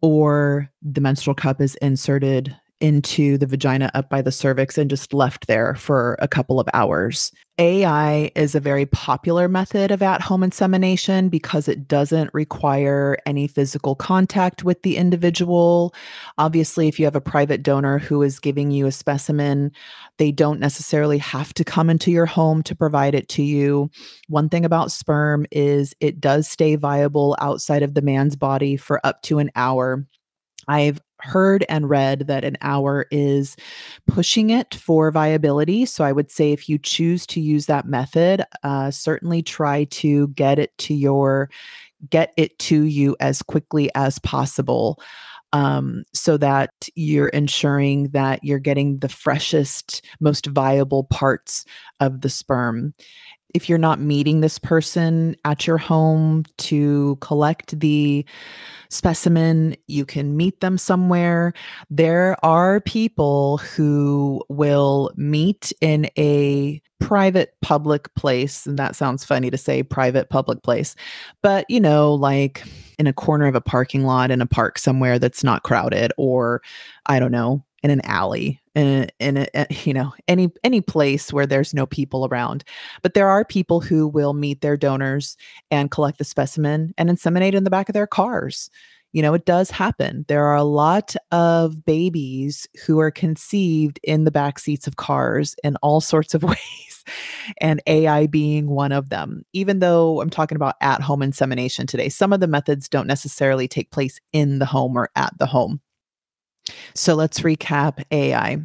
or 0.00 0.70
the 0.82 1.00
menstrual 1.00 1.34
cup 1.34 1.60
is 1.60 1.74
inserted 1.76 2.56
into 2.80 3.36
the 3.38 3.46
vagina 3.46 3.90
up 3.94 4.08
by 4.08 4.22
the 4.22 4.30
cervix 4.30 4.78
and 4.78 4.88
just 4.88 5.12
left 5.12 5.46
there 5.46 5.74
for 5.74 6.16
a 6.20 6.28
couple 6.28 6.60
of 6.60 6.68
hours. 6.74 7.32
AI 7.58 8.30
is 8.36 8.54
a 8.54 8.60
very 8.60 8.86
popular 8.86 9.48
method 9.48 9.90
of 9.90 10.00
at 10.00 10.20
home 10.20 10.44
insemination 10.44 11.28
because 11.28 11.66
it 11.66 11.88
doesn't 11.88 12.32
require 12.32 13.18
any 13.26 13.48
physical 13.48 13.96
contact 13.96 14.62
with 14.62 14.82
the 14.82 14.96
individual. 14.96 15.92
Obviously, 16.38 16.86
if 16.86 17.00
you 17.00 17.04
have 17.04 17.16
a 17.16 17.20
private 17.20 17.64
donor 17.64 17.98
who 17.98 18.22
is 18.22 18.38
giving 18.38 18.70
you 18.70 18.86
a 18.86 18.92
specimen, 18.92 19.72
they 20.18 20.30
don't 20.30 20.60
necessarily 20.60 21.18
have 21.18 21.52
to 21.54 21.64
come 21.64 21.90
into 21.90 22.12
your 22.12 22.26
home 22.26 22.62
to 22.62 22.76
provide 22.76 23.16
it 23.16 23.28
to 23.30 23.42
you. 23.42 23.90
One 24.28 24.48
thing 24.48 24.64
about 24.64 24.92
sperm 24.92 25.44
is 25.50 25.94
it 25.98 26.20
does 26.20 26.48
stay 26.48 26.76
viable 26.76 27.36
outside 27.40 27.82
of 27.82 27.94
the 27.94 28.02
man's 28.02 28.36
body 28.36 28.76
for 28.76 29.04
up 29.04 29.22
to 29.22 29.40
an 29.40 29.50
hour. 29.56 30.06
I've 30.68 31.00
heard 31.20 31.64
and 31.68 31.88
read 31.88 32.20
that 32.26 32.44
an 32.44 32.56
hour 32.62 33.06
is 33.10 33.56
pushing 34.06 34.50
it 34.50 34.74
for 34.74 35.10
viability. 35.10 35.86
So 35.86 36.04
I 36.04 36.12
would 36.12 36.30
say 36.30 36.52
if 36.52 36.68
you 36.68 36.78
choose 36.78 37.26
to 37.28 37.40
use 37.40 37.66
that 37.66 37.86
method, 37.86 38.44
uh, 38.62 38.90
certainly 38.90 39.42
try 39.42 39.84
to 39.84 40.28
get 40.28 40.58
it 40.58 40.76
to 40.78 40.94
your 40.94 41.50
get 42.10 42.32
it 42.36 42.56
to 42.60 42.84
you 42.84 43.16
as 43.18 43.42
quickly 43.42 43.90
as 43.96 44.20
possible 44.20 45.00
um, 45.52 46.04
so 46.12 46.36
that 46.36 46.88
you're 46.94 47.28
ensuring 47.28 48.04
that 48.10 48.44
you're 48.44 48.58
getting 48.58 48.98
the 48.98 49.08
freshest, 49.08 50.04
most 50.20 50.46
viable 50.46 51.04
parts 51.04 51.64
of 52.00 52.20
the 52.20 52.28
sperm 52.28 52.92
if 53.54 53.68
you're 53.68 53.78
not 53.78 54.00
meeting 54.00 54.40
this 54.40 54.58
person 54.58 55.36
at 55.44 55.66
your 55.66 55.78
home 55.78 56.44
to 56.58 57.16
collect 57.20 57.78
the 57.80 58.24
specimen, 58.90 59.76
you 59.86 60.04
can 60.04 60.36
meet 60.36 60.60
them 60.60 60.78
somewhere. 60.78 61.52
There 61.90 62.36
are 62.44 62.80
people 62.80 63.58
who 63.58 64.42
will 64.48 65.10
meet 65.16 65.72
in 65.80 66.08
a 66.18 66.80
private 67.00 67.54
public 67.62 68.12
place. 68.14 68.66
And 68.66 68.78
that 68.78 68.96
sounds 68.96 69.24
funny 69.24 69.50
to 69.50 69.58
say 69.58 69.82
private 69.82 70.30
public 70.30 70.62
place, 70.62 70.94
but 71.42 71.64
you 71.68 71.80
know, 71.80 72.12
like 72.12 72.64
in 72.98 73.06
a 73.06 73.12
corner 73.12 73.46
of 73.46 73.54
a 73.54 73.60
parking 73.60 74.04
lot 74.04 74.30
in 74.30 74.40
a 74.40 74.46
park 74.46 74.78
somewhere 74.78 75.18
that's 75.18 75.44
not 75.44 75.62
crowded, 75.62 76.12
or 76.18 76.60
I 77.06 77.20
don't 77.20 77.32
know, 77.32 77.64
in 77.82 77.90
an 77.90 78.00
alley 78.04 78.60
in, 78.74 79.08
in 79.18 79.36
a, 79.38 79.46
eh, 79.54 79.66
you 79.84 79.92
know 79.92 80.12
any 80.26 80.50
any 80.64 80.80
place 80.80 81.32
where 81.32 81.46
there's 81.46 81.74
no 81.74 81.86
people 81.86 82.26
around. 82.26 82.64
But 83.02 83.14
there 83.14 83.28
are 83.28 83.44
people 83.44 83.80
who 83.80 84.06
will 84.06 84.34
meet 84.34 84.60
their 84.60 84.76
donors 84.76 85.36
and 85.70 85.90
collect 85.90 86.18
the 86.18 86.24
specimen 86.24 86.94
and 86.98 87.10
inseminate 87.10 87.54
in 87.54 87.64
the 87.64 87.70
back 87.70 87.88
of 87.88 87.92
their 87.92 88.06
cars. 88.06 88.70
You 89.12 89.22
know 89.22 89.34
it 89.34 89.46
does 89.46 89.70
happen. 89.70 90.24
There 90.28 90.44
are 90.44 90.56
a 90.56 90.64
lot 90.64 91.14
of 91.32 91.84
babies 91.84 92.68
who 92.86 93.00
are 93.00 93.10
conceived 93.10 93.98
in 94.02 94.24
the 94.24 94.30
back 94.30 94.58
seats 94.58 94.86
of 94.86 94.96
cars 94.96 95.56
in 95.64 95.76
all 95.76 96.00
sorts 96.00 96.34
of 96.34 96.42
ways 96.44 97.04
and 97.58 97.80
ai 97.86 98.26
being 98.26 98.68
one 98.68 98.92
of 98.92 99.08
them. 99.08 99.42
Even 99.54 99.78
though 99.78 100.20
i'm 100.20 100.30
talking 100.30 100.56
about 100.56 100.74
at 100.82 101.00
home 101.00 101.22
insemination 101.22 101.86
today 101.86 102.10
some 102.10 102.34
of 102.34 102.40
the 102.40 102.46
methods 102.46 102.88
don't 102.88 103.06
necessarily 103.06 103.66
take 103.66 103.90
place 103.90 104.20
in 104.32 104.58
the 104.58 104.66
home 104.66 104.96
or 104.96 105.08
at 105.16 105.32
the 105.38 105.46
home 105.46 105.80
so 106.94 107.14
let's 107.14 107.40
recap 107.40 108.02
AI. 108.10 108.58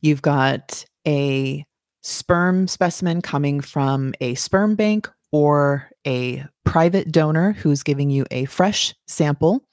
You've 0.00 0.22
got 0.22 0.84
a 1.06 1.64
sperm 2.02 2.68
specimen 2.68 3.20
coming 3.22 3.60
from 3.60 4.14
a 4.20 4.34
sperm 4.34 4.74
bank 4.74 5.08
or 5.32 5.90
a 6.06 6.44
private 6.64 7.12
donor 7.12 7.52
who's 7.52 7.82
giving 7.82 8.10
you 8.10 8.24
a 8.30 8.44
fresh 8.46 8.94
sample. 9.06 9.64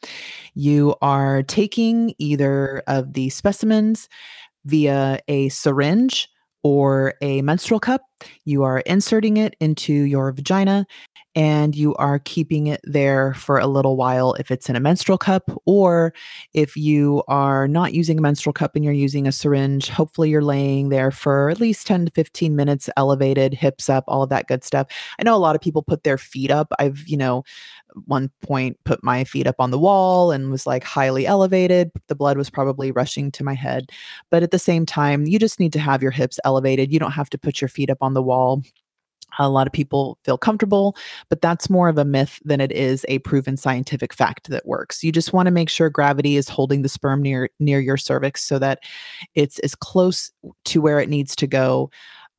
You 0.53 0.95
are 1.01 1.43
taking 1.43 2.13
either 2.17 2.83
of 2.87 3.13
the 3.13 3.29
specimens 3.29 4.09
via 4.65 5.19
a 5.27 5.49
syringe 5.49 6.27
or 6.63 7.13
a 7.21 7.41
menstrual 7.41 7.79
cup. 7.79 8.01
You 8.43 8.63
are 8.63 8.79
inserting 8.79 9.37
it 9.37 9.55
into 9.59 9.93
your 9.93 10.31
vagina 10.31 10.85
and 11.35 11.75
you 11.75 11.93
are 11.95 12.19
keeping 12.19 12.67
it 12.67 12.79
there 12.85 13.33
for 13.33 13.59
a 13.59 13.67
little 13.67 13.97
while 13.97 14.33
if 14.35 14.49
it's 14.51 14.69
in 14.69 14.75
a 14.77 14.79
menstrual 14.79 15.17
cup, 15.17 15.51
or 15.65 16.13
if 16.53 16.77
you 16.77 17.23
are 17.27 17.67
not 17.67 17.93
using 17.93 18.17
a 18.17 18.21
menstrual 18.21 18.53
cup 18.53 18.75
and 18.75 18.85
you're 18.85 18.93
using 18.93 19.27
a 19.27 19.33
syringe, 19.33 19.89
hopefully 19.89 20.29
you're 20.29 20.41
laying 20.41 20.89
there 20.89 21.11
for 21.11 21.49
at 21.49 21.59
least 21.59 21.87
10 21.87 22.05
to 22.05 22.11
15 22.13 22.55
minutes, 22.55 22.89
elevated, 22.95 23.53
hips 23.53 23.89
up, 23.89 24.05
all 24.07 24.23
of 24.23 24.29
that 24.29 24.47
good 24.47 24.63
stuff. 24.63 24.87
I 25.19 25.23
know 25.23 25.35
a 25.35 25.37
lot 25.37 25.55
of 25.55 25.61
people 25.61 25.83
put 25.83 26.03
their 26.03 26.17
feet 26.17 26.51
up. 26.51 26.71
I've, 26.79 27.05
you 27.05 27.17
know, 27.17 27.43
one 28.05 28.29
point 28.41 28.77
put 28.83 29.03
my 29.03 29.23
feet 29.23 29.47
up 29.47 29.55
on 29.59 29.71
the 29.71 29.79
wall 29.79 30.31
and 30.31 30.51
was 30.51 30.67
like 30.67 30.83
highly 30.83 31.25
elevated. 31.25 31.91
The 32.07 32.15
blood 32.15 32.37
was 32.37 32.49
probably 32.49 32.91
rushing 32.91 33.31
to 33.31 33.43
my 33.43 33.53
head. 33.53 33.89
But 34.29 34.43
at 34.43 34.51
the 34.51 34.59
same 34.59 34.85
time, 34.85 35.25
you 35.25 35.39
just 35.39 35.59
need 35.59 35.73
to 35.73 35.79
have 35.79 36.01
your 36.01 36.11
hips 36.11 36.39
elevated. 36.43 36.91
You 36.91 36.99
don't 36.99 37.11
have 37.11 37.29
to 37.31 37.37
put 37.37 37.61
your 37.61 37.69
feet 37.69 37.89
up 37.89 37.97
on 38.05 38.13
the 38.13 38.23
wall 38.23 38.63
a 39.39 39.49
lot 39.49 39.67
of 39.67 39.73
people 39.73 40.17
feel 40.23 40.37
comfortable, 40.37 40.95
but 41.29 41.41
that's 41.41 41.69
more 41.69 41.89
of 41.89 41.97
a 41.97 42.05
myth 42.05 42.39
than 42.45 42.61
it 42.61 42.71
is 42.71 43.05
a 43.09 43.19
proven 43.19 43.57
scientific 43.57 44.13
fact 44.13 44.49
that 44.49 44.65
works. 44.65 45.03
You 45.03 45.11
just 45.11 45.33
want 45.33 45.47
to 45.47 45.51
make 45.51 45.69
sure 45.69 45.89
gravity 45.89 46.37
is 46.37 46.49
holding 46.49 46.81
the 46.81 46.89
sperm 46.89 47.21
near 47.21 47.49
near 47.59 47.79
your 47.79 47.97
cervix 47.97 48.43
so 48.43 48.59
that 48.59 48.79
it's 49.33 49.59
as 49.59 49.75
close 49.75 50.31
to 50.65 50.81
where 50.81 50.99
it 50.99 51.09
needs 51.09 51.35
to 51.37 51.47
go 51.47 51.89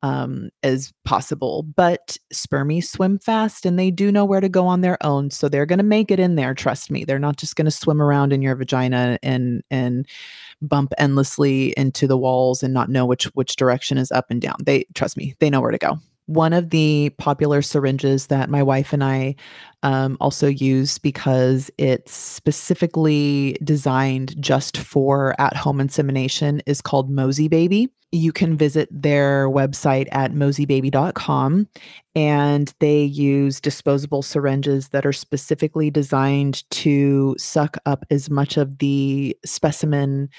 um, 0.03 0.49
as 0.63 0.93
possible. 1.05 1.63
But 1.63 2.17
spermies 2.33 2.85
swim 2.85 3.19
fast 3.19 3.65
and 3.65 3.77
they 3.77 3.91
do 3.91 4.11
know 4.11 4.25
where 4.25 4.41
to 4.41 4.49
go 4.49 4.67
on 4.67 4.81
their 4.81 4.97
own, 5.05 5.31
so 5.31 5.49
they're 5.49 5.65
going 5.65 5.79
to 5.79 5.83
make 5.83 6.11
it 6.11 6.19
in 6.19 6.35
there. 6.35 6.53
Trust 6.53 6.91
me, 6.91 7.03
they're 7.03 7.19
not 7.19 7.37
just 7.37 7.55
going 7.55 7.65
to 7.65 7.71
swim 7.71 8.01
around 8.01 8.33
in 8.33 8.41
your 8.41 8.55
vagina 8.55 9.17
and 9.23 9.63
and 9.71 10.07
bump 10.61 10.93
endlessly 10.97 11.73
into 11.77 12.07
the 12.07 12.17
walls 12.17 12.63
and 12.63 12.73
not 12.73 12.89
know 12.89 13.05
which 13.05 13.25
which 13.35 13.55
direction 13.55 13.97
is 13.97 14.11
up 14.11 14.25
and 14.29 14.41
down. 14.41 14.55
They 14.63 14.85
trust 14.93 15.17
me, 15.17 15.35
they 15.39 15.49
know 15.49 15.61
where 15.61 15.71
to 15.71 15.77
go. 15.77 15.99
One 16.27 16.53
of 16.53 16.69
the 16.69 17.09
popular 17.17 17.61
syringes 17.61 18.27
that 18.27 18.49
my 18.49 18.61
wife 18.61 18.93
and 18.93 19.03
I 19.03 19.35
um, 19.83 20.17
also 20.19 20.47
use 20.47 20.97
because 20.97 21.71
it's 21.77 22.13
specifically 22.13 23.57
designed 23.63 24.41
just 24.41 24.77
for 24.77 25.39
at 25.39 25.55
home 25.55 25.79
insemination 25.79 26.61
is 26.65 26.81
called 26.81 27.09
Mosie 27.09 27.49
Baby. 27.49 27.89
You 28.11 28.31
can 28.31 28.57
visit 28.57 28.87
their 28.91 29.49
website 29.49 30.07
at 30.11 30.31
mosiebaby.com 30.31 31.67
and 32.15 32.73
they 32.79 33.03
use 33.03 33.59
disposable 33.59 34.21
syringes 34.21 34.89
that 34.89 35.05
are 35.05 35.13
specifically 35.13 35.89
designed 35.91 36.69
to 36.71 37.35
suck 37.37 37.77
up 37.85 38.05
as 38.09 38.29
much 38.29 38.55
of 38.55 38.77
the 38.77 39.35
specimen 39.45 40.29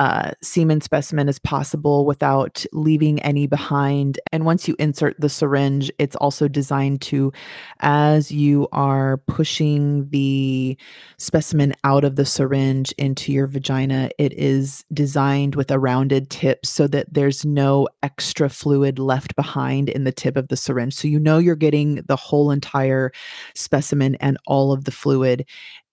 uh, 0.00 0.30
semen 0.42 0.80
specimen 0.80 1.28
as 1.28 1.38
possible 1.38 2.06
without 2.06 2.64
leaving 2.72 3.20
any 3.20 3.46
behind. 3.46 4.18
And 4.32 4.46
once 4.46 4.66
you 4.66 4.74
insert 4.78 5.20
the 5.20 5.28
syringe, 5.28 5.92
it's 5.98 6.16
also 6.16 6.48
designed 6.48 7.02
to, 7.02 7.34
as 7.80 8.32
you 8.32 8.66
are 8.72 9.18
pushing 9.18 10.08
the 10.08 10.78
specimen 11.18 11.74
out 11.84 12.04
of 12.04 12.16
the 12.16 12.24
syringe 12.24 12.92
into 12.92 13.30
your 13.30 13.46
vagina, 13.46 14.08
it 14.16 14.32
is 14.32 14.86
designed 14.90 15.54
with 15.54 15.70
a 15.70 15.78
rounded 15.78 16.30
tip 16.30 16.64
so 16.64 16.86
that 16.86 17.12
there's 17.12 17.44
no 17.44 17.86
extra 18.02 18.48
fluid 18.48 18.98
left 18.98 19.36
behind 19.36 19.90
in 19.90 20.04
the 20.04 20.12
tip 20.12 20.34
of 20.34 20.48
the 20.48 20.56
syringe. 20.56 20.94
So 20.94 21.08
you 21.08 21.18
know 21.18 21.36
you're 21.36 21.56
getting 21.56 21.96
the 22.06 22.16
whole 22.16 22.50
entire 22.50 23.12
specimen 23.54 24.14
and 24.14 24.38
all 24.46 24.72
of 24.72 24.84
the 24.84 24.92
fluid 24.92 25.44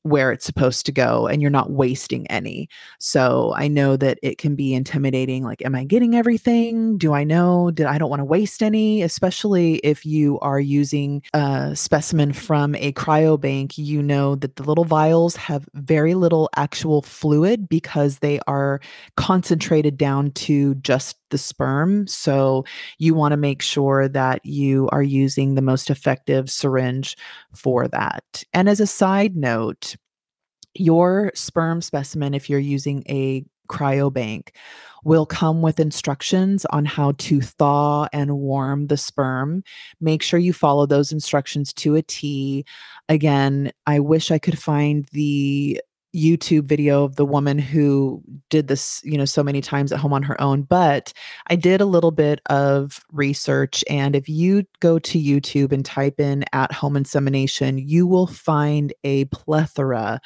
where 0.04 0.32
it's 0.32 0.46
supposed 0.46 0.86
to 0.86 0.92
go 0.92 1.28
and 1.28 1.42
you're 1.42 1.52
not 1.52 1.72
wasting 1.72 2.26
any. 2.28 2.70
So 3.00 3.54
I 3.56 3.68
know 3.68 3.98
that 3.98 4.20
it 4.22 4.38
can 4.38 4.56
be 4.56 4.74
intimidating 4.74 5.44
like 5.44 5.64
am 5.66 5.76
I 5.76 5.84
getting 5.84 6.16
everything? 6.16 6.98
Do 6.98 7.14
I 7.14 7.24
know 7.24 7.72
did 7.72 7.86
I 7.86 7.98
don't 7.98 8.10
want 8.10 8.22
to 8.22 8.26
waste 8.26 8.64
any, 8.64 9.02
especially 9.02 9.76
if 9.78 10.06
you 10.06 10.40
are 10.40 10.60
using 10.60 11.22
a 11.34 11.76
specimen 11.76 12.34
from 12.34 12.76
a 12.76 12.94
cryobank, 12.94 13.78
you 13.78 14.02
know 14.02 14.36
that 14.36 14.56
the 14.56 14.64
little 14.64 14.86
vials 14.86 15.36
have 15.36 15.68
very 15.74 16.14
little 16.14 16.50
actual 16.56 17.02
fluid 17.02 17.68
because 17.68 18.20
they 18.20 18.40
are 18.48 18.80
concentrated 19.16 19.98
down 19.98 20.32
to 20.32 20.76
just 20.76 21.18
the 21.30 21.38
sperm. 21.38 22.08
So 22.08 22.66
you 22.98 23.14
want 23.14 23.34
to 23.34 23.38
make 23.38 23.62
sure 23.62 24.08
that 24.08 24.46
you 24.46 24.90
are 24.92 25.04
using 25.04 25.56
the 25.56 25.62
most 25.62 25.90
effective 25.90 26.50
syringe 26.50 27.16
for 27.54 27.88
that. 27.88 28.44
And 28.54 28.70
as 28.70 28.80
a 28.80 28.88
side 28.88 29.36
note, 29.36 29.96
your 30.74 31.32
sperm 31.36 31.82
specimen, 31.82 32.34
if 32.34 32.50
you're 32.50 32.60
using 32.60 33.04
a 33.10 33.44
cryobank, 33.68 34.50
will 35.04 35.26
come 35.26 35.62
with 35.62 35.80
instructions 35.80 36.66
on 36.66 36.86
how 36.86 37.14
to 37.14 37.42
thaw 37.42 38.08
and 38.14 38.38
warm 38.38 38.88
the 38.88 38.98
sperm. 38.98 39.64
Make 40.02 40.22
sure 40.22 40.40
you 40.40 40.54
follow 40.54 40.86
those 40.86 41.12
instructions 41.12 41.74
to 41.74 41.96
a 41.96 42.02
T. 42.02 42.66
Again, 43.10 43.72
I 43.86 44.00
wish 44.00 44.32
I 44.32 44.40
could 44.40 44.60
find 44.60 45.06
the 45.12 45.82
YouTube 46.18 46.64
video 46.64 47.04
of 47.04 47.16
the 47.16 47.26
woman 47.26 47.60
who 47.60 48.22
did 48.50 48.68
this, 48.68 49.02
you 49.04 49.18
know, 49.18 49.26
so 49.26 49.44
many 49.44 49.62
times 49.62 49.92
at 49.92 50.00
home 50.00 50.14
on 50.14 50.24
her 50.24 50.40
own. 50.42 50.64
But 50.64 51.14
I 51.48 51.56
did 51.56 51.80
a 51.80 51.86
little 51.86 52.12
bit 52.12 52.42
of 52.48 53.06
research. 53.12 53.84
And 53.90 54.16
if 54.16 54.28
you 54.28 54.66
go 54.80 54.98
to 55.00 55.20
YouTube 55.22 55.72
and 55.72 55.86
type 55.86 56.20
in 56.20 56.44
at 56.54 56.72
home 56.72 56.98
insemination, 56.98 57.78
you 57.78 58.08
will 58.08 58.28
find 58.28 58.94
a 59.04 59.26
plethora 59.26 60.20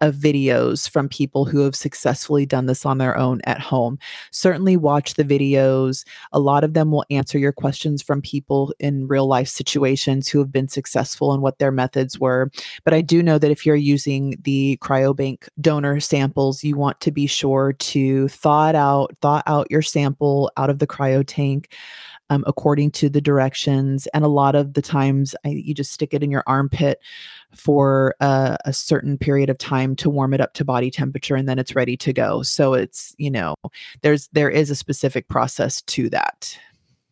of 0.00 0.14
videos 0.14 0.88
from 0.88 1.08
people 1.08 1.44
who 1.44 1.60
have 1.60 1.74
successfully 1.74 2.44
done 2.44 2.66
this 2.66 2.84
on 2.84 2.98
their 2.98 3.16
own 3.16 3.40
at 3.44 3.60
home. 3.60 3.98
Certainly 4.30 4.76
watch 4.76 5.14
the 5.14 5.24
videos. 5.24 6.04
A 6.32 6.40
lot 6.40 6.64
of 6.64 6.74
them 6.74 6.90
will 6.90 7.04
answer 7.10 7.38
your 7.38 7.52
questions 7.52 8.02
from 8.02 8.20
people 8.20 8.74
in 8.78 9.08
real 9.08 9.26
life 9.26 9.48
situations 9.48 10.28
who 10.28 10.38
have 10.38 10.52
been 10.52 10.68
successful 10.68 11.32
and 11.32 11.42
what 11.42 11.58
their 11.58 11.72
methods 11.72 12.18
were. 12.18 12.50
But 12.84 12.94
I 12.94 13.00
do 13.00 13.22
know 13.22 13.38
that 13.38 13.50
if 13.50 13.64
you're 13.64 13.76
using 13.76 14.36
the 14.42 14.78
cryobank 14.82 15.37
donor 15.60 16.00
samples, 16.00 16.64
you 16.64 16.76
want 16.76 17.00
to 17.00 17.10
be 17.10 17.26
sure 17.26 17.72
to 17.74 18.28
thaw 18.28 18.68
it 18.68 18.74
out, 18.74 19.16
thaw 19.20 19.42
out 19.46 19.70
your 19.70 19.82
sample 19.82 20.50
out 20.56 20.70
of 20.70 20.78
the 20.78 20.86
cryo 20.86 21.24
tank. 21.26 21.74
Um, 22.30 22.44
according 22.46 22.90
to 22.90 23.08
the 23.08 23.22
directions. 23.22 24.06
And 24.08 24.22
a 24.22 24.28
lot 24.28 24.54
of 24.54 24.74
the 24.74 24.82
times, 24.82 25.34
I, 25.46 25.48
you 25.48 25.72
just 25.72 25.92
stick 25.92 26.12
it 26.12 26.22
in 26.22 26.30
your 26.30 26.44
armpit 26.46 27.00
for 27.54 28.14
a, 28.20 28.58
certain 28.70 29.16
period 29.16 29.48
of 29.48 29.56
time 29.56 29.96
to 29.96 30.10
warm 30.10 30.34
it 30.34 30.40
up 30.42 30.52
to 30.52 30.64
body 30.64 30.90
temperature, 30.90 31.36
and 31.36 31.48
then 31.48 31.58
it's 31.58 31.74
ready 31.74 31.96
to 31.96 32.12
go. 32.12 32.42
So 32.42 32.74
it's 32.74 33.14
you 33.16 33.30
know, 33.30 33.54
there's 34.02 34.28
there 34.34 34.50
is 34.50 34.68
a 34.68 34.74
specific 34.74 35.28
process 35.28 35.80
to 35.82 36.10
that. 36.10 36.58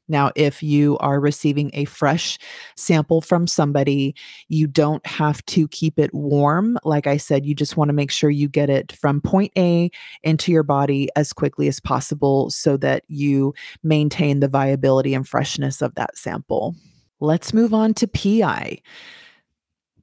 Now, 0.09 0.31
if 0.37 0.63
you 0.63 0.97
are 0.99 1.19
receiving 1.21 1.71
a 1.75 1.85
fresh 1.85 2.39
sample 2.77 3.21
from 3.21 3.47
somebody, 3.47 4.15
you 4.49 4.67
don't 4.67 5.05
have 5.07 5.45
to 5.47 5.69
keep 5.69 5.99
it 5.99 6.15
warm. 6.15 6.79
Like 6.85 7.07
I 7.07 7.17
said, 7.17 7.45
you 7.45 7.55
just 7.55 7.77
want 7.77 7.89
to 7.89 7.95
make 7.95 8.11
sure 8.11 8.31
you 8.31 8.49
get 8.49 8.71
it 8.71 8.93
from 8.93 9.21
point 9.21 9.53
A 9.57 9.91
into 10.23 10.53
your 10.53 10.63
body 10.63 11.09
as 11.17 11.33
quickly 11.33 11.69
as 11.69 11.81
possible 11.81 12.51
so 12.51 12.77
that 12.79 13.05
you 13.09 13.55
maintain 13.83 14.41
the 14.41 14.49
viability 14.49 15.15
and 15.15 15.27
freshness 15.27 15.83
of 15.83 15.95
that 15.97 16.17
sample. 16.17 16.75
Let's 17.21 17.53
move 17.53 17.73
on 17.73 17.95
to 17.95 18.07
PI. 18.07 18.79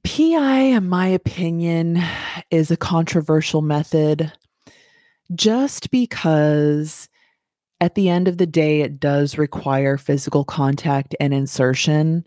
PI, 0.02 0.60
in 0.60 0.88
my 0.88 1.06
opinion, 1.06 2.02
is 2.50 2.70
a 2.70 2.76
controversial 2.76 3.62
method 3.62 4.30
just 5.34 5.90
because 5.90 7.08
at 7.80 7.94
the 7.94 8.08
end 8.08 8.28
of 8.28 8.38
the 8.38 8.46
day, 8.46 8.80
it 8.80 9.00
does 9.00 9.38
require 9.38 9.96
physical 9.96 10.44
contact 10.44 11.14
and 11.20 11.34
insertion. 11.34 12.26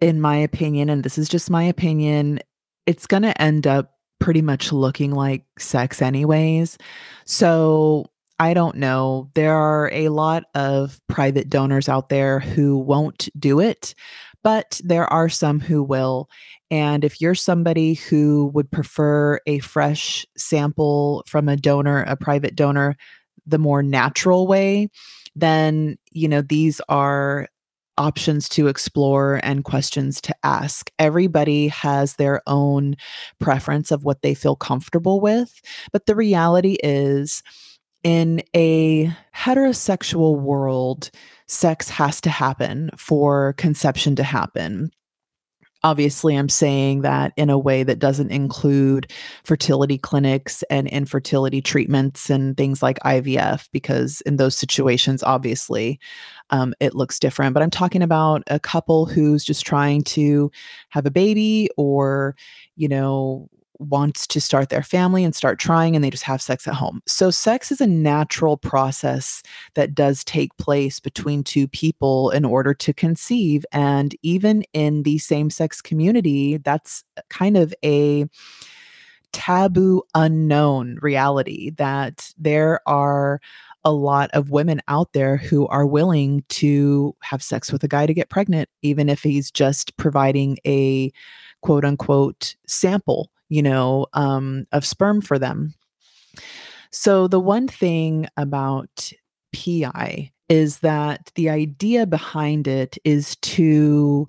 In 0.00 0.20
my 0.20 0.36
opinion, 0.36 0.90
and 0.90 1.02
this 1.02 1.18
is 1.18 1.28
just 1.28 1.50
my 1.50 1.62
opinion, 1.62 2.40
it's 2.86 3.06
going 3.06 3.22
to 3.22 3.40
end 3.40 3.66
up 3.66 3.94
pretty 4.18 4.42
much 4.42 4.72
looking 4.72 5.12
like 5.12 5.44
sex, 5.58 6.02
anyways. 6.02 6.78
So 7.24 8.06
I 8.38 8.54
don't 8.54 8.76
know. 8.76 9.30
There 9.34 9.54
are 9.54 9.90
a 9.92 10.08
lot 10.08 10.44
of 10.54 11.00
private 11.08 11.48
donors 11.48 11.88
out 11.88 12.08
there 12.08 12.40
who 12.40 12.76
won't 12.76 13.28
do 13.38 13.60
it, 13.60 13.94
but 14.42 14.80
there 14.84 15.10
are 15.12 15.28
some 15.28 15.60
who 15.60 15.82
will. 15.82 16.28
And 16.70 17.04
if 17.04 17.20
you're 17.20 17.34
somebody 17.34 17.94
who 17.94 18.50
would 18.54 18.70
prefer 18.70 19.38
a 19.46 19.60
fresh 19.60 20.26
sample 20.36 21.22
from 21.26 21.48
a 21.48 21.56
donor, 21.56 22.02
a 22.02 22.16
private 22.16 22.56
donor, 22.56 22.96
the 23.46 23.58
more 23.58 23.82
natural 23.82 24.46
way, 24.46 24.88
then, 25.34 25.98
you 26.12 26.28
know, 26.28 26.42
these 26.42 26.80
are 26.88 27.48
options 27.96 28.48
to 28.48 28.66
explore 28.66 29.40
and 29.42 29.64
questions 29.64 30.20
to 30.20 30.34
ask. 30.42 30.90
Everybody 30.98 31.68
has 31.68 32.16
their 32.16 32.40
own 32.46 32.96
preference 33.38 33.90
of 33.90 34.04
what 34.04 34.22
they 34.22 34.34
feel 34.34 34.56
comfortable 34.56 35.20
with. 35.20 35.60
But 35.92 36.06
the 36.06 36.16
reality 36.16 36.76
is, 36.82 37.42
in 38.02 38.42
a 38.54 39.10
heterosexual 39.34 40.38
world, 40.38 41.10
sex 41.48 41.88
has 41.88 42.20
to 42.22 42.30
happen 42.30 42.90
for 42.96 43.54
conception 43.54 44.16
to 44.16 44.22
happen 44.22 44.90
obviously 45.84 46.34
i'm 46.34 46.48
saying 46.48 47.02
that 47.02 47.32
in 47.36 47.50
a 47.50 47.58
way 47.58 47.84
that 47.84 48.00
doesn't 48.00 48.32
include 48.32 49.12
fertility 49.44 49.98
clinics 49.98 50.64
and 50.64 50.88
infertility 50.88 51.62
treatments 51.62 52.30
and 52.30 52.56
things 52.56 52.82
like 52.82 52.98
ivf 53.00 53.68
because 53.70 54.20
in 54.22 54.36
those 54.36 54.56
situations 54.56 55.22
obviously 55.22 56.00
um, 56.50 56.74
it 56.78 56.94
looks 56.94 57.18
different. 57.18 57.54
But 57.54 57.62
i'm 57.62 57.70
talking 57.70 58.02
about 58.02 58.42
a 58.48 58.58
couple 58.58 59.06
who's 59.06 59.44
just 59.44 59.64
trying 59.64 60.02
to 60.02 60.50
have 60.88 61.06
a 61.06 61.10
baby 61.10 61.68
or 61.76 62.34
you 62.76 62.88
know 62.88 63.48
wants 63.88 64.26
to 64.28 64.40
start 64.40 64.68
their 64.68 64.82
family 64.82 65.24
and 65.24 65.34
start 65.34 65.58
trying 65.58 65.94
and 65.94 66.04
they 66.04 66.10
just 66.10 66.24
have 66.24 66.42
sex 66.42 66.66
at 66.66 66.74
home. 66.74 67.00
So 67.06 67.30
sex 67.30 67.70
is 67.70 67.80
a 67.80 67.86
natural 67.86 68.56
process 68.56 69.42
that 69.74 69.94
does 69.94 70.24
take 70.24 70.56
place 70.56 71.00
between 71.00 71.44
two 71.44 71.68
people 71.68 72.30
in 72.30 72.44
order 72.44 72.74
to 72.74 72.92
conceive 72.92 73.64
and 73.72 74.14
even 74.22 74.64
in 74.72 75.02
the 75.02 75.18
same-sex 75.18 75.80
community 75.80 76.58
that's 76.58 77.04
kind 77.30 77.56
of 77.56 77.74
a 77.84 78.26
taboo 79.32 80.02
unknown 80.14 80.96
reality 81.02 81.70
that 81.70 82.32
there 82.38 82.80
are 82.86 83.40
a 83.84 83.92
lot 83.92 84.30
of 84.32 84.50
women 84.50 84.80
out 84.88 85.12
there 85.12 85.36
who 85.36 85.66
are 85.68 85.84
willing 85.84 86.44
to 86.48 87.14
have 87.20 87.42
sex 87.42 87.72
with 87.72 87.82
a 87.84 87.88
guy 87.88 88.06
to 88.06 88.14
get 88.14 88.30
pregnant 88.30 88.68
even 88.82 89.08
if 89.08 89.22
he's 89.22 89.50
just 89.50 89.96
providing 89.96 90.56
a 90.66 91.12
quote 91.62 91.84
unquote 91.84 92.54
sample 92.66 93.28
you 93.48 93.62
know, 93.62 94.06
um, 94.12 94.64
of 94.72 94.84
sperm 94.84 95.20
for 95.20 95.38
them. 95.38 95.74
So, 96.90 97.28
the 97.28 97.40
one 97.40 97.68
thing 97.68 98.26
about 98.36 99.12
PI 99.54 100.32
is 100.48 100.80
that 100.80 101.30
the 101.34 101.48
idea 101.48 102.06
behind 102.06 102.68
it 102.68 102.98
is 103.04 103.36
to 103.36 104.28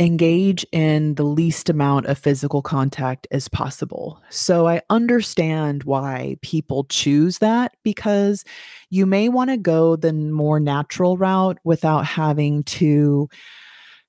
engage 0.00 0.64
in 0.72 1.14
the 1.16 1.24
least 1.24 1.68
amount 1.68 2.06
of 2.06 2.16
physical 2.16 2.62
contact 2.62 3.26
as 3.30 3.48
possible. 3.48 4.20
So 4.30 4.66
I 4.66 4.80
understand 4.88 5.84
why 5.84 6.36
people 6.40 6.84
choose 6.84 7.38
that 7.38 7.72
because 7.84 8.42
you 8.88 9.04
may 9.04 9.28
want 9.28 9.50
to 9.50 9.58
go 9.58 9.96
the 9.96 10.14
more 10.14 10.58
natural 10.58 11.18
route 11.18 11.58
without 11.64 12.06
having 12.06 12.64
to 12.64 13.28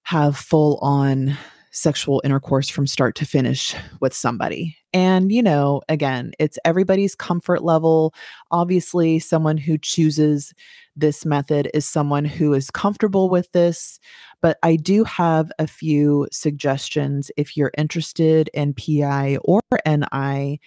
have 0.03 0.37
full 0.37 0.77
on 0.77 1.37
sexual 1.71 2.21
intercourse 2.23 2.69
from 2.69 2.85
start 2.85 3.15
to 3.15 3.25
finish 3.25 3.75
with 3.99 4.13
somebody. 4.13 4.77
And, 4.93 5.31
you 5.31 5.41
know, 5.41 5.81
again, 5.87 6.33
it's 6.37 6.59
everybody's 6.65 7.15
comfort 7.15 7.63
level. 7.63 8.13
Obviously, 8.51 9.19
someone 9.19 9.57
who 9.57 9.77
chooses 9.77 10.53
this 10.95 11.25
method 11.25 11.69
is 11.73 11.87
someone 11.87 12.25
who 12.25 12.53
is 12.53 12.69
comfortable 12.69 13.29
with 13.29 13.51
this. 13.53 13.99
But 14.41 14.57
I 14.63 14.75
do 14.75 15.03
have 15.05 15.51
a 15.59 15.67
few 15.67 16.27
suggestions 16.31 17.31
if 17.37 17.55
you're 17.55 17.71
interested 17.77 18.49
in 18.53 18.73
PI 18.73 19.37
or 19.43 19.61
NI 19.85 20.59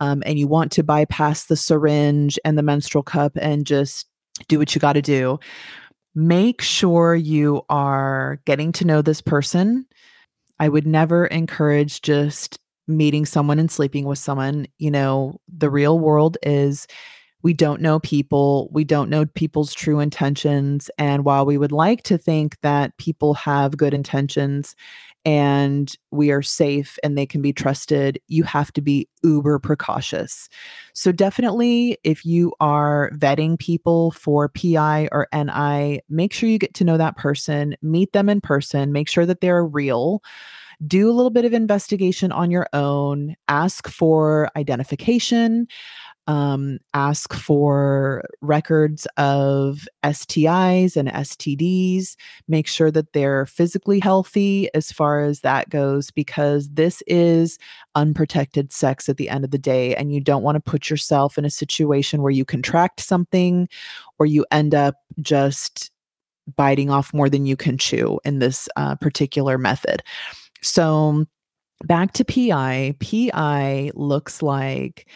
um, 0.00 0.22
and 0.24 0.38
you 0.38 0.46
want 0.46 0.72
to 0.72 0.82
bypass 0.82 1.44
the 1.44 1.56
syringe 1.56 2.38
and 2.44 2.56
the 2.56 2.62
menstrual 2.62 3.02
cup 3.02 3.32
and 3.36 3.66
just 3.66 4.06
do 4.46 4.58
what 4.58 4.74
you 4.74 4.80
got 4.80 4.94
to 4.94 5.02
do. 5.02 5.38
Make 6.14 6.62
sure 6.62 7.14
you 7.14 7.62
are 7.68 8.40
getting 8.44 8.72
to 8.72 8.86
know 8.86 9.02
this 9.02 9.20
person 9.20 9.86
I 10.60 10.68
would 10.68 10.86
never 10.86 11.26
encourage 11.26 12.02
just 12.02 12.58
meeting 12.86 13.26
someone 13.26 13.58
and 13.58 13.70
sleeping 13.70 14.06
with 14.06 14.18
someone. 14.18 14.66
You 14.78 14.90
know, 14.90 15.40
the 15.48 15.70
real 15.70 15.98
world 15.98 16.38
is 16.42 16.86
we 17.42 17.52
don't 17.54 17.80
know 17.80 18.00
people, 18.00 18.68
we 18.72 18.84
don't 18.84 19.10
know 19.10 19.24
people's 19.26 19.72
true 19.72 20.00
intentions. 20.00 20.90
And 20.98 21.24
while 21.24 21.46
we 21.46 21.58
would 21.58 21.72
like 21.72 22.02
to 22.04 22.18
think 22.18 22.60
that 22.62 22.96
people 22.98 23.34
have 23.34 23.76
good 23.76 23.94
intentions 23.94 24.74
and 25.28 25.94
we 26.10 26.30
are 26.30 26.40
safe 26.40 26.98
and 27.04 27.18
they 27.18 27.26
can 27.26 27.42
be 27.42 27.52
trusted, 27.52 28.18
you 28.28 28.44
have 28.44 28.72
to 28.72 28.80
be 28.80 29.06
uber 29.22 29.58
precautious. 29.58 30.48
So, 30.94 31.12
definitely, 31.12 31.98
if 32.02 32.24
you 32.24 32.54
are 32.60 33.10
vetting 33.14 33.58
people 33.58 34.12
for 34.12 34.48
PI 34.48 35.10
or 35.12 35.28
NI, 35.34 36.00
make 36.08 36.32
sure 36.32 36.48
you 36.48 36.58
get 36.58 36.72
to 36.74 36.84
know 36.84 36.96
that 36.96 37.18
person, 37.18 37.76
meet 37.82 38.14
them 38.14 38.30
in 38.30 38.40
person, 38.40 38.90
make 38.90 39.06
sure 39.06 39.26
that 39.26 39.42
they're 39.42 39.66
real 39.66 40.22
do 40.86 41.10
a 41.10 41.12
little 41.12 41.30
bit 41.30 41.44
of 41.44 41.52
investigation 41.52 42.30
on 42.30 42.52
your 42.52 42.68
own, 42.72 43.34
ask 43.48 43.88
for 43.88 44.48
identification, 44.54 45.66
um, 46.28 46.78
ask 46.92 47.32
for 47.32 48.22
records 48.42 49.06
of 49.16 49.88
STIs 50.04 50.94
and 50.94 51.08
STDs, 51.08 52.16
make 52.48 52.68
sure 52.68 52.90
that 52.90 53.14
they're 53.14 53.46
physically 53.46 53.98
healthy 53.98 54.72
as 54.74 54.92
far 54.92 55.24
as 55.24 55.40
that 55.40 55.70
goes, 55.70 56.10
because 56.10 56.68
this 56.68 57.02
is 57.06 57.58
unprotected 57.94 58.72
sex 58.72 59.08
at 59.08 59.16
the 59.16 59.30
end 59.30 59.42
of 59.42 59.50
the 59.50 59.58
day. 59.58 59.96
And 59.96 60.12
you 60.12 60.20
don't 60.20 60.42
want 60.42 60.56
to 60.56 60.70
put 60.70 60.90
yourself 60.90 61.38
in 61.38 61.46
a 61.46 61.50
situation 61.50 62.20
where 62.20 62.30
you 62.30 62.44
contract 62.44 63.00
something 63.00 63.66
or 64.18 64.26
you 64.26 64.44
end 64.50 64.74
up 64.74 64.96
just 65.22 65.90
biting 66.56 66.90
off 66.90 67.14
more 67.14 67.30
than 67.30 67.46
you 67.46 67.56
can 67.56 67.78
chew 67.78 68.20
in 68.26 68.38
this 68.38 68.68
uh, 68.76 68.96
particular 68.96 69.56
method. 69.56 70.02
So 70.60 71.24
back 71.84 72.12
to 72.14 72.24
PI, 72.24 72.96
PI 73.00 73.92
looks 73.94 74.42
like 74.42 75.08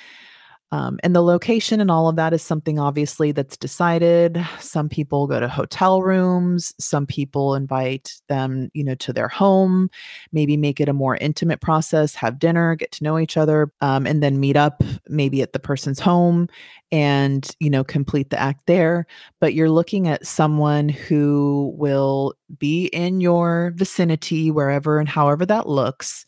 um, 0.73 0.99
and 1.03 1.15
the 1.15 1.23
location 1.23 1.83
and 1.83 1.91
all 1.91 2.09
of 2.09 2.17
that 2.17 2.33
is 2.33 2.41
something 2.41 2.79
obviously 2.79 3.31
that's 3.31 3.59
decided. 3.59 4.43
Some 4.59 4.89
people 4.89 5.27
go 5.27 5.39
to 5.39 5.47
hotel 5.47 6.01
rooms. 6.03 6.73
Some 6.81 7.07
people 7.07 7.55
invite 7.55 8.15
them, 8.31 8.71
you 8.73 8.83
know, 8.83 8.95
to 8.95 9.13
their 9.13 9.29
home. 9.29 9.91
Maybe 10.33 10.57
make 10.57 10.81
it 10.81 10.89
a 10.89 10.95
more 10.95 11.17
intimate 11.17 11.61
process. 11.61 12.15
Have 12.15 12.39
dinner, 12.39 12.75
get 12.75 12.91
to 12.93 13.05
know 13.05 13.19
each 13.19 13.37
other, 13.37 13.71
um, 13.83 14.07
and 14.07 14.23
then 14.23 14.41
meet 14.41 14.57
up 14.57 14.83
maybe 15.09 15.43
at 15.43 15.53
the 15.53 15.59
person's 15.59 16.01
home 16.01 16.49
and 16.91 17.55
you 17.61 17.69
know 17.69 17.85
complete 17.85 18.31
the 18.31 18.41
act 18.41 18.63
there. 18.67 19.07
But 19.41 19.53
you're 19.53 19.71
looking 19.71 20.09
at 20.09 20.27
someone 20.27 20.89
who 20.89 21.75
will 21.77 22.33
be 22.59 22.87
in 22.87 23.21
your 23.21 23.75
vicinity, 23.77 24.51
wherever 24.51 24.99
and 24.99 25.09
however 25.09 25.45
that 25.45 25.69
looks, 25.69 26.25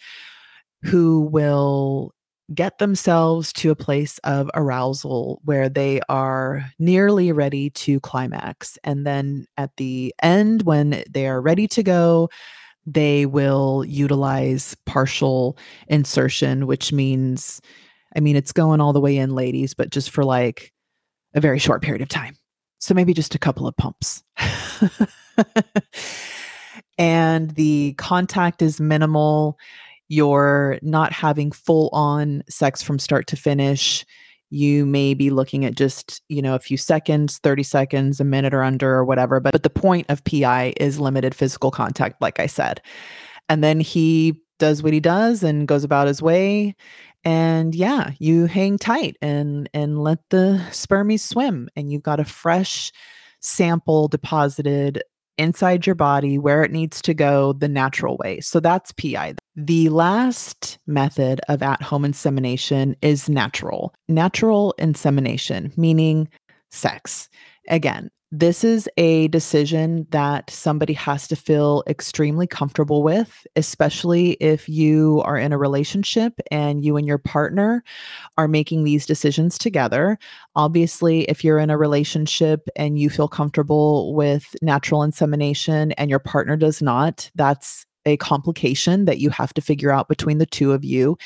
who 0.82 1.22
will 1.22 2.14
get 2.52 2.78
themselves 2.78 3.52
to 3.54 3.70
a 3.70 3.76
place 3.76 4.18
of 4.18 4.50
arousal 4.54 5.40
where 5.44 5.68
they 5.68 6.00
are 6.08 6.64
nearly 6.78 7.32
ready 7.32 7.70
to 7.70 8.00
climax. 8.00 8.78
And 8.84 9.06
then 9.06 9.46
at 9.56 9.76
the 9.76 10.14
end, 10.22 10.62
when 10.62 11.02
they 11.08 11.26
are 11.26 11.40
ready 11.40 11.66
to 11.68 11.82
go, 11.82 12.28
they 12.86 13.24
will 13.24 13.84
utilize 13.86 14.76
partial 14.84 15.56
insertion, 15.88 16.66
which 16.66 16.92
means, 16.92 17.62
I 18.14 18.20
mean, 18.20 18.36
it's 18.36 18.52
going 18.52 18.80
all 18.80 18.92
the 18.92 19.00
way 19.00 19.16
in, 19.16 19.34
ladies, 19.34 19.72
but 19.72 19.90
just 19.90 20.10
for 20.10 20.24
like 20.24 20.72
a 21.34 21.40
very 21.40 21.58
short 21.58 21.82
period 21.82 22.02
of 22.02 22.08
time. 22.08 22.36
So 22.78 22.92
maybe 22.92 23.14
just 23.14 23.34
a 23.34 23.38
couple 23.38 23.66
of 23.66 23.76
pumps. 23.78 24.22
and 26.98 27.50
the 27.52 27.94
contact 27.94 28.60
is 28.60 28.80
minimal 28.80 29.58
you're 30.08 30.78
not 30.82 31.12
having 31.12 31.50
full 31.50 31.88
on 31.92 32.42
sex 32.48 32.82
from 32.82 32.98
start 32.98 33.26
to 33.28 33.36
finish. 33.36 34.04
You 34.50 34.86
may 34.86 35.14
be 35.14 35.30
looking 35.30 35.64
at 35.64 35.74
just 35.74 36.22
you 36.28 36.42
know 36.42 36.54
a 36.54 36.60
few 36.60 36.76
seconds 36.76 37.38
30 37.38 37.62
seconds 37.62 38.20
a 38.20 38.24
minute 38.24 38.54
or 38.54 38.62
under 38.62 38.94
or 38.94 39.04
whatever 39.04 39.40
but, 39.40 39.52
but 39.52 39.62
the 39.62 39.70
point 39.70 40.06
of 40.08 40.22
pi 40.24 40.72
is 40.76 41.00
limited 41.00 41.34
physical 41.34 41.70
contact 41.70 42.20
like 42.20 42.38
i 42.38 42.46
said. 42.46 42.80
And 43.48 43.64
then 43.64 43.80
he 43.80 44.40
does 44.58 44.82
what 44.82 44.92
he 44.92 45.00
does 45.00 45.42
and 45.42 45.66
goes 45.66 45.84
about 45.84 46.06
his 46.06 46.22
way. 46.22 46.76
And 47.24 47.74
yeah 47.74 48.10
you 48.18 48.46
hang 48.46 48.78
tight 48.78 49.16
and 49.22 49.68
and 49.74 49.98
let 49.98 50.18
the 50.30 50.64
spermies 50.70 51.20
swim 51.20 51.68
and 51.74 51.90
you've 51.90 52.02
got 52.02 52.20
a 52.20 52.24
fresh 52.24 52.92
sample 53.40 54.08
deposited 54.08 55.02
inside 55.38 55.86
your 55.86 55.94
body 55.94 56.38
where 56.38 56.62
it 56.62 56.70
needs 56.70 57.02
to 57.02 57.14
go 57.14 57.52
the 57.52 57.68
natural 57.68 58.16
way. 58.18 58.40
So 58.40 58.60
that's 58.60 58.92
PI. 58.92 59.34
The 59.56 59.88
last 59.88 60.78
method 60.86 61.40
of 61.48 61.62
at 61.62 61.82
home 61.82 62.04
insemination 62.04 62.96
is 63.02 63.28
natural. 63.28 63.94
Natural 64.08 64.74
insemination, 64.78 65.72
meaning 65.76 66.28
sex. 66.70 67.28
Again, 67.68 68.10
this 68.36 68.64
is 68.64 68.88
a 68.96 69.28
decision 69.28 70.08
that 70.10 70.50
somebody 70.50 70.92
has 70.92 71.28
to 71.28 71.36
feel 71.36 71.84
extremely 71.86 72.48
comfortable 72.48 73.04
with, 73.04 73.46
especially 73.54 74.32
if 74.40 74.68
you 74.68 75.22
are 75.24 75.38
in 75.38 75.52
a 75.52 75.58
relationship 75.58 76.40
and 76.50 76.84
you 76.84 76.96
and 76.96 77.06
your 77.06 77.18
partner 77.18 77.84
are 78.36 78.48
making 78.48 78.82
these 78.82 79.06
decisions 79.06 79.56
together. 79.56 80.18
Obviously, 80.56 81.20
if 81.24 81.44
you're 81.44 81.60
in 81.60 81.70
a 81.70 81.78
relationship 81.78 82.68
and 82.74 82.98
you 82.98 83.08
feel 83.08 83.28
comfortable 83.28 84.12
with 84.14 84.56
natural 84.60 85.04
insemination 85.04 85.92
and 85.92 86.10
your 86.10 86.18
partner 86.18 86.56
does 86.56 86.82
not, 86.82 87.30
that's 87.36 87.86
a 88.06 88.16
complication 88.18 89.04
that 89.06 89.18
you 89.18 89.30
have 89.30 89.54
to 89.54 89.62
figure 89.62 89.90
out 89.90 90.08
between 90.08 90.38
the 90.38 90.46
two 90.46 90.72
of 90.72 90.84
you. 90.84 91.16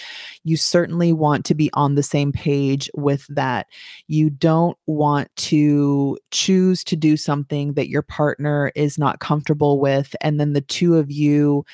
You 0.44 0.56
certainly 0.56 1.12
want 1.12 1.44
to 1.46 1.54
be 1.54 1.70
on 1.72 1.94
the 1.94 2.02
same 2.02 2.32
page 2.32 2.90
with 2.94 3.26
that. 3.28 3.66
You 4.06 4.30
don't 4.30 4.78
want 4.86 5.34
to 5.36 6.18
choose 6.30 6.84
to 6.84 6.96
do 6.96 7.16
something 7.16 7.74
that 7.74 7.88
your 7.88 8.02
partner 8.02 8.72
is 8.74 8.98
not 8.98 9.20
comfortable 9.20 9.80
with, 9.80 10.14
and 10.20 10.38
then 10.38 10.52
the 10.52 10.60
two 10.60 10.96
of 10.96 11.10
you 11.10 11.64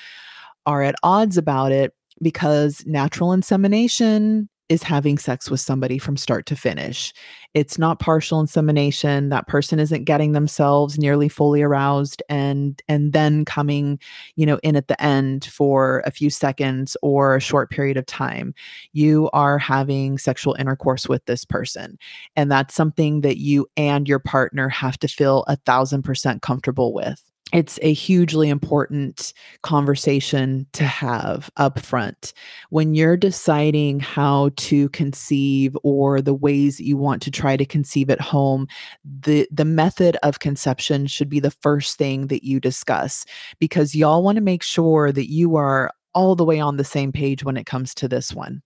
are 0.66 0.82
at 0.82 0.94
odds 1.02 1.36
about 1.36 1.72
it 1.72 1.94
because 2.22 2.84
natural 2.86 3.32
insemination 3.32 4.48
is 4.68 4.83
having 4.83 5.18
sex 5.18 5.50
with 5.50 5.61
somebody 5.61 5.98
from 5.98 6.16
start 6.16 6.46
to 6.46 6.57
finish. 6.57 7.12
It's 7.53 7.79
not 7.79 8.00
partial 8.00 8.40
insemination. 8.40 9.29
That 9.29 9.46
person 9.46 9.79
isn't 9.79 10.05
getting 10.05 10.33
themselves 10.33 10.98
nearly 10.98 11.29
fully 11.29 11.62
aroused 11.62 12.22
and 12.29 12.81
and 12.88 13.12
then 13.12 13.44
coming, 13.44 13.98
you 14.37 14.46
know, 14.46 14.59
in 14.62 14.77
at 14.77 14.88
the 14.88 15.00
end 15.03 15.44
for 15.44 16.03
a 16.07 16.11
few 16.11 16.31
seconds 16.31 16.96
or 17.03 17.37
a 17.37 17.40
short 17.40 17.70
period 17.70 17.96
of 17.96 18.07
time. 18.07 18.55
You 18.92 19.31
are 19.33 19.59
having 19.59 20.18
sexual 20.18 20.55
intercourse 20.55 21.09
with 21.09 21.24
this 21.27 21.44
person. 21.44 21.98
And 22.37 22.50
that's 22.50 22.74
something 22.74 23.20
that 23.22 23.38
you 23.38 23.66
and 23.77 24.09
your 24.09 24.18
partner 24.18 24.68
have 24.68 24.98
to 25.00 25.09
feel 25.09 25.44
a 25.46 25.57
thousand 25.57 26.03
percent 26.03 26.42
comfortable 26.42 26.92
with 26.92 27.23
it's 27.52 27.78
a 27.83 27.92
hugely 27.92 28.48
important 28.48 29.33
conversation 29.62 30.66
to 30.72 30.85
have 30.85 31.50
up 31.57 31.78
front 31.78 32.33
when 32.70 32.94
you're 32.94 33.16
deciding 33.16 34.00
how 34.00 34.50
to 34.57 34.88
conceive 34.90 35.76
or 35.83 36.20
the 36.20 36.35
ways 36.35 36.80
you 36.80 36.96
want 36.96 37.20
to 37.22 37.30
try 37.30 37.57
to 37.57 37.66
conceive 37.66 38.09
at 38.11 38.20
home 38.20 38.66
the 39.04 39.46
the 39.50 39.64
method 39.64 40.16
of 40.22 40.40
conception 40.40 41.07
should 41.07 41.28
be 41.28 41.40
the 41.40 41.50
first 41.50 41.98
thing 41.98 42.28
that 42.28 42.44
you 42.44 42.59
discuss 42.59 43.26
because 43.59 43.94
y'all 43.94 44.22
want 44.22 44.37
to 44.37 44.42
make 44.42 44.62
sure 44.62 45.12
that 45.12 45.30
you 45.30 45.57
are 45.57 45.90
all 46.14 46.35
the 46.35 46.44
way 46.44 46.61
on 46.61 46.76
the 46.76 46.85
same 46.85 47.12
page 47.12 47.44
when 47.44 47.57
it 47.57 47.66
comes 47.66 47.94
to 47.94 48.09
this 48.09 48.33
one 48.33 48.62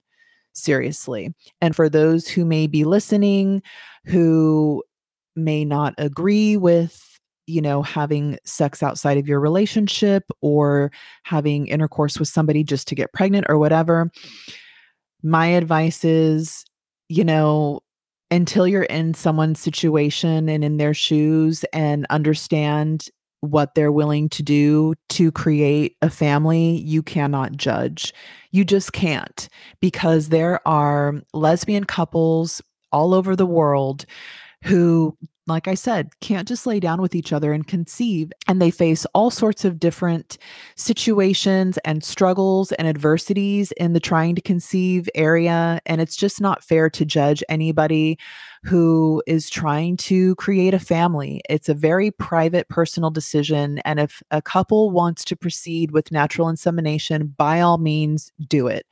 seriously. 0.53 1.33
And 1.61 1.75
for 1.75 1.88
those 1.88 2.29
who 2.29 2.45
may 2.45 2.67
be 2.67 2.85
listening 2.85 3.62
who 4.05 4.83
may 5.37 5.64
not 5.64 5.95
agree 5.99 6.57
with 6.57 7.08
you 7.49 7.63
know, 7.63 7.83
having 7.83 8.39
sex 8.45 8.83
outside 8.83 9.17
of 9.17 9.27
your 9.27 9.41
relationship 9.41 10.25
or 10.43 10.93
having 11.25 11.67
intercourse 11.67 12.19
with 12.19 12.29
somebody 12.29 12.63
just 12.63 12.87
to 12.89 12.95
get 12.95 13.13
pregnant 13.13 13.47
or 13.49 13.59
whatever. 13.59 14.11
My 15.23 15.47
advice 15.47 16.05
is, 16.05 16.65
you 17.09 17.25
know, 17.25 17.81
until 18.31 18.69
you're 18.69 18.83
in 18.83 19.15
someone's 19.15 19.59
situation 19.59 20.49
and 20.49 20.63
in 20.63 20.77
their 20.77 20.93
shoes 20.93 21.65
and 21.73 22.07
understand 22.11 23.09
what 23.41 23.75
they're 23.75 23.93
willing 23.93 24.29
to 24.29 24.43
do 24.43 24.95
to 25.09 25.33
create 25.33 25.97
a 26.03 26.11
family, 26.11 26.79
you 26.79 27.03
cannot 27.03 27.57
judge. 27.57 28.13
You 28.51 28.65
just 28.65 28.93
can't 28.93 29.49
because 29.81 30.29
there 30.29 30.67
are 30.69 31.15
lesbian 31.33 31.85
couples 31.85 32.61
all 32.93 33.15
over 33.15 33.35
the 33.35 33.47
world 33.47 34.05
who 34.65 35.17
like 35.49 35.69
I 35.69 35.75
said, 35.75 36.11
can't 36.21 36.47
just 36.47 36.67
lay 36.67 36.81
down 36.81 37.01
with 37.01 37.15
each 37.15 37.33
other 37.33 37.53
and 37.53 37.67
conceive. 37.67 38.33
And 38.47 38.61
they 38.61 38.71
face 38.71 39.07
all 39.15 39.31
sorts 39.31 39.65
of 39.65 39.81
different 39.81 40.39
situations 40.77 41.79
and 41.85 42.05
struggles 42.05 42.73
and 42.73 42.87
adversities 42.87 43.73
in 43.73 43.93
the 43.93 44.01
trying 44.01 44.35
to 44.35 44.43
conceive 44.43 45.09
area. 45.15 45.81
And 45.87 46.01
it's 46.01 46.17
just 46.17 46.41
not 46.41 46.63
fair 46.63 46.91
to 46.91 47.05
judge 47.05 47.43
anybody 47.49 48.19
who 48.64 49.23
is 49.27 49.49
trying 49.49 49.97
to 49.97 50.35
create 50.37 50.75
a 50.75 50.79
family. 50.79 51.40
It's 51.49 51.68
a 51.68 51.75
very 51.75 52.11
private, 52.11 52.68
personal 52.68 53.11
decision. 53.11 53.79
And 53.85 54.01
if 54.01 54.23
a 54.31 54.42
couple 54.42 54.90
wants 54.90 55.25
to 55.27 55.37
proceed 55.37 55.90
with 55.90 56.12
natural 56.12 56.49
insemination, 56.49 57.35
by 57.37 57.61
all 57.61 57.79
means, 57.79 58.33
do 58.49 58.66
it. 58.66 58.87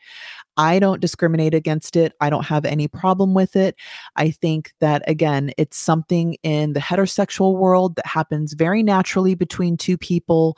I 0.59 0.79
don't 0.79 1.01
discriminate 1.01 1.53
against 1.53 1.97
it. 1.97 2.15
I 2.21 2.31
don't 2.31 2.47
have 2.47 2.65
any 2.65 2.89
problem 2.89 3.35
with 3.35 3.57
it. 3.57 3.77
I 4.17 4.31
think 4.31 4.73
that, 4.81 5.03
again, 5.07 5.53
it's 5.59 5.77
something 5.77 6.37
in 6.43 6.73
the 6.73 6.81
heterosexual 6.81 7.57
world 7.57 7.97
that 7.97 8.07
happens 8.07 8.55
very 8.55 8.83
naturally 8.83 9.35
between 9.35 9.77
two 9.77 9.99
people 9.99 10.57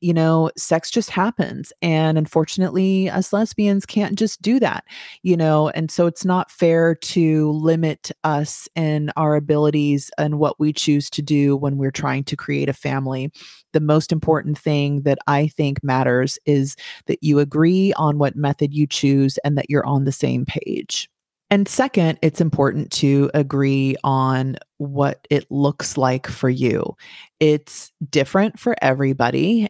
you 0.00 0.14
know, 0.14 0.50
sex 0.56 0.90
just 0.90 1.10
happens. 1.10 1.72
And 1.82 2.16
unfortunately, 2.16 3.10
us 3.10 3.32
lesbians 3.32 3.84
can't 3.84 4.18
just 4.18 4.40
do 4.40 4.60
that, 4.60 4.84
you 5.22 5.36
know, 5.36 5.70
and 5.70 5.90
so 5.90 6.06
it's 6.06 6.24
not 6.24 6.50
fair 6.50 6.94
to 6.94 7.50
limit 7.52 8.10
us 8.24 8.68
in 8.76 9.10
our 9.16 9.34
abilities 9.34 10.10
and 10.18 10.38
what 10.38 10.58
we 10.60 10.72
choose 10.72 11.10
to 11.10 11.22
do 11.22 11.56
when 11.56 11.76
we're 11.76 11.90
trying 11.90 12.24
to 12.24 12.36
create 12.36 12.68
a 12.68 12.74
family. 12.74 13.32
The 13.72 13.80
most 13.80 14.12
important 14.12 14.56
thing 14.58 15.02
that 15.02 15.18
I 15.26 15.48
think 15.48 15.82
matters 15.82 16.38
is 16.46 16.76
that 17.06 17.22
you 17.22 17.38
agree 17.38 17.92
on 17.94 18.18
what 18.18 18.36
method 18.36 18.74
you 18.74 18.86
choose 18.86 19.38
and 19.38 19.58
that 19.58 19.68
you're 19.68 19.86
on 19.86 20.04
the 20.04 20.12
same 20.12 20.44
page. 20.44 21.08
And 21.50 21.66
second, 21.66 22.18
it's 22.20 22.42
important 22.42 22.92
to 22.92 23.30
agree 23.32 23.96
on 24.04 24.58
what 24.76 25.26
it 25.30 25.50
looks 25.50 25.96
like 25.96 26.26
for 26.26 26.50
you. 26.50 26.94
It's 27.40 27.90
different 28.10 28.58
for 28.58 28.76
everybody 28.82 29.68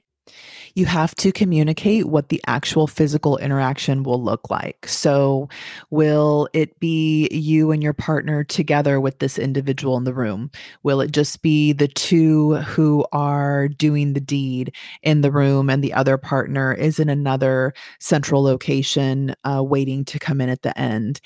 you 0.74 0.86
have 0.86 1.14
to 1.16 1.32
communicate 1.32 2.06
what 2.06 2.28
the 2.28 2.40
actual 2.46 2.86
physical 2.86 3.36
interaction 3.38 4.02
will 4.02 4.22
look 4.22 4.50
like. 4.50 4.86
So, 4.86 5.48
will 5.90 6.48
it 6.52 6.78
be 6.80 7.28
you 7.30 7.70
and 7.70 7.82
your 7.82 7.92
partner 7.92 8.44
together 8.44 9.00
with 9.00 9.18
this 9.18 9.38
individual 9.38 9.96
in 9.96 10.04
the 10.04 10.14
room? 10.14 10.50
Will 10.82 11.00
it 11.00 11.12
just 11.12 11.42
be 11.42 11.72
the 11.72 11.88
two 11.88 12.56
who 12.56 13.04
are 13.12 13.68
doing 13.68 14.12
the 14.12 14.20
deed 14.20 14.74
in 15.02 15.20
the 15.20 15.32
room 15.32 15.70
and 15.70 15.82
the 15.82 15.94
other 15.94 16.16
partner 16.16 16.72
is 16.72 16.98
in 16.98 17.08
another 17.08 17.74
central 17.98 18.42
location 18.42 19.34
uh, 19.44 19.62
waiting 19.62 20.04
to 20.06 20.18
come 20.18 20.40
in 20.40 20.48
at 20.48 20.62
the 20.62 20.78
end? 20.78 21.20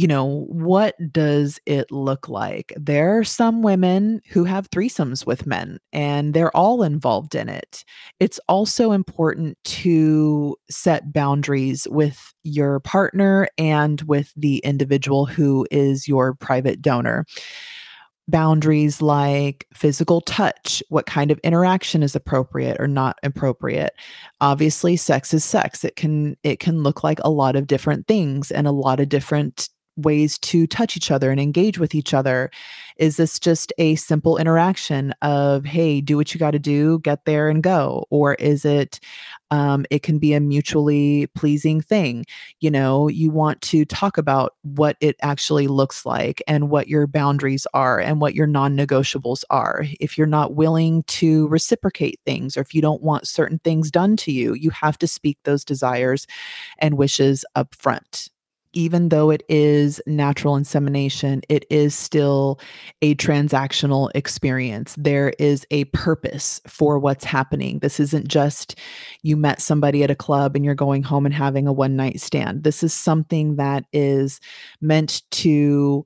You 0.00 0.06
know, 0.06 0.46
what 0.48 0.94
does 1.12 1.60
it 1.66 1.92
look 1.92 2.26
like? 2.26 2.72
There 2.74 3.18
are 3.18 3.24
some 3.24 3.60
women 3.60 4.22
who 4.30 4.44
have 4.44 4.70
threesomes 4.70 5.26
with 5.26 5.46
men 5.46 5.78
and 5.92 6.32
they're 6.32 6.56
all 6.56 6.82
involved 6.82 7.34
in 7.34 7.50
it. 7.50 7.84
It's 8.18 8.40
also 8.48 8.92
important 8.92 9.58
to 9.64 10.56
set 10.70 11.12
boundaries 11.12 11.86
with 11.90 12.32
your 12.44 12.80
partner 12.80 13.46
and 13.58 14.00
with 14.02 14.32
the 14.38 14.60
individual 14.64 15.26
who 15.26 15.66
is 15.70 16.08
your 16.08 16.32
private 16.32 16.80
donor. 16.80 17.26
Boundaries 18.26 19.02
like 19.02 19.66
physical 19.74 20.22
touch, 20.22 20.82
what 20.88 21.04
kind 21.04 21.30
of 21.30 21.38
interaction 21.40 22.02
is 22.02 22.16
appropriate 22.16 22.78
or 22.80 22.88
not 22.88 23.18
appropriate. 23.22 23.92
Obviously, 24.40 24.96
sex 24.96 25.34
is 25.34 25.44
sex. 25.44 25.84
It 25.84 25.96
can 25.96 26.38
it 26.42 26.58
can 26.58 26.82
look 26.82 27.04
like 27.04 27.18
a 27.22 27.28
lot 27.28 27.54
of 27.54 27.66
different 27.66 28.06
things 28.06 28.50
and 28.50 28.66
a 28.66 28.72
lot 28.72 28.98
of 28.98 29.10
different 29.10 29.68
ways 30.02 30.38
to 30.38 30.66
touch 30.66 30.96
each 30.96 31.10
other 31.10 31.30
and 31.30 31.40
engage 31.40 31.78
with 31.78 31.94
each 31.94 32.14
other? 32.14 32.50
Is 33.00 33.16
this 33.16 33.38
just 33.38 33.72
a 33.78 33.94
simple 33.94 34.36
interaction 34.36 35.14
of, 35.22 35.64
hey, 35.64 36.02
do 36.02 36.18
what 36.18 36.34
you 36.34 36.38
got 36.38 36.50
to 36.50 36.58
do, 36.58 36.98
get 36.98 37.24
there 37.24 37.48
and 37.48 37.62
go? 37.62 38.04
Or 38.10 38.34
is 38.34 38.66
it, 38.66 39.00
um, 39.50 39.86
it 39.90 40.02
can 40.02 40.18
be 40.18 40.34
a 40.34 40.40
mutually 40.40 41.26
pleasing 41.28 41.80
thing? 41.80 42.26
You 42.60 42.70
know, 42.70 43.08
you 43.08 43.30
want 43.30 43.62
to 43.62 43.86
talk 43.86 44.18
about 44.18 44.54
what 44.62 44.98
it 45.00 45.16
actually 45.22 45.66
looks 45.66 46.04
like 46.04 46.42
and 46.46 46.68
what 46.68 46.88
your 46.88 47.06
boundaries 47.06 47.66
are 47.72 47.98
and 47.98 48.20
what 48.20 48.34
your 48.34 48.46
non 48.46 48.76
negotiables 48.76 49.44
are. 49.48 49.86
If 49.98 50.18
you're 50.18 50.26
not 50.26 50.54
willing 50.54 51.02
to 51.04 51.48
reciprocate 51.48 52.20
things 52.26 52.54
or 52.54 52.60
if 52.60 52.74
you 52.74 52.82
don't 52.82 53.02
want 53.02 53.26
certain 53.26 53.60
things 53.60 53.90
done 53.90 54.18
to 54.18 54.30
you, 54.30 54.52
you 54.52 54.68
have 54.70 54.98
to 54.98 55.06
speak 55.06 55.38
those 55.44 55.64
desires 55.64 56.26
and 56.78 56.98
wishes 56.98 57.46
up 57.54 57.74
front 57.74 58.28
even 58.72 59.08
though 59.08 59.30
it 59.30 59.42
is 59.48 60.00
natural 60.06 60.56
insemination, 60.56 61.42
it 61.48 61.64
is 61.70 61.94
still 61.94 62.60
a 63.02 63.14
transactional 63.16 64.10
experience. 64.14 64.94
There 64.98 65.32
is 65.38 65.66
a 65.70 65.84
purpose 65.86 66.60
for 66.66 66.98
what's 66.98 67.24
happening. 67.24 67.80
This 67.80 68.00
isn't 68.00 68.28
just 68.28 68.78
you 69.22 69.36
met 69.36 69.60
somebody 69.60 70.02
at 70.02 70.10
a 70.10 70.14
club 70.14 70.54
and 70.54 70.64
you're 70.64 70.74
going 70.74 71.02
home 71.02 71.26
and 71.26 71.34
having 71.34 71.66
a 71.66 71.72
one 71.72 71.96
night 71.96 72.20
stand. 72.20 72.62
This 72.64 72.82
is 72.82 72.94
something 72.94 73.56
that 73.56 73.84
is 73.92 74.40
meant 74.80 75.22
to 75.30 76.04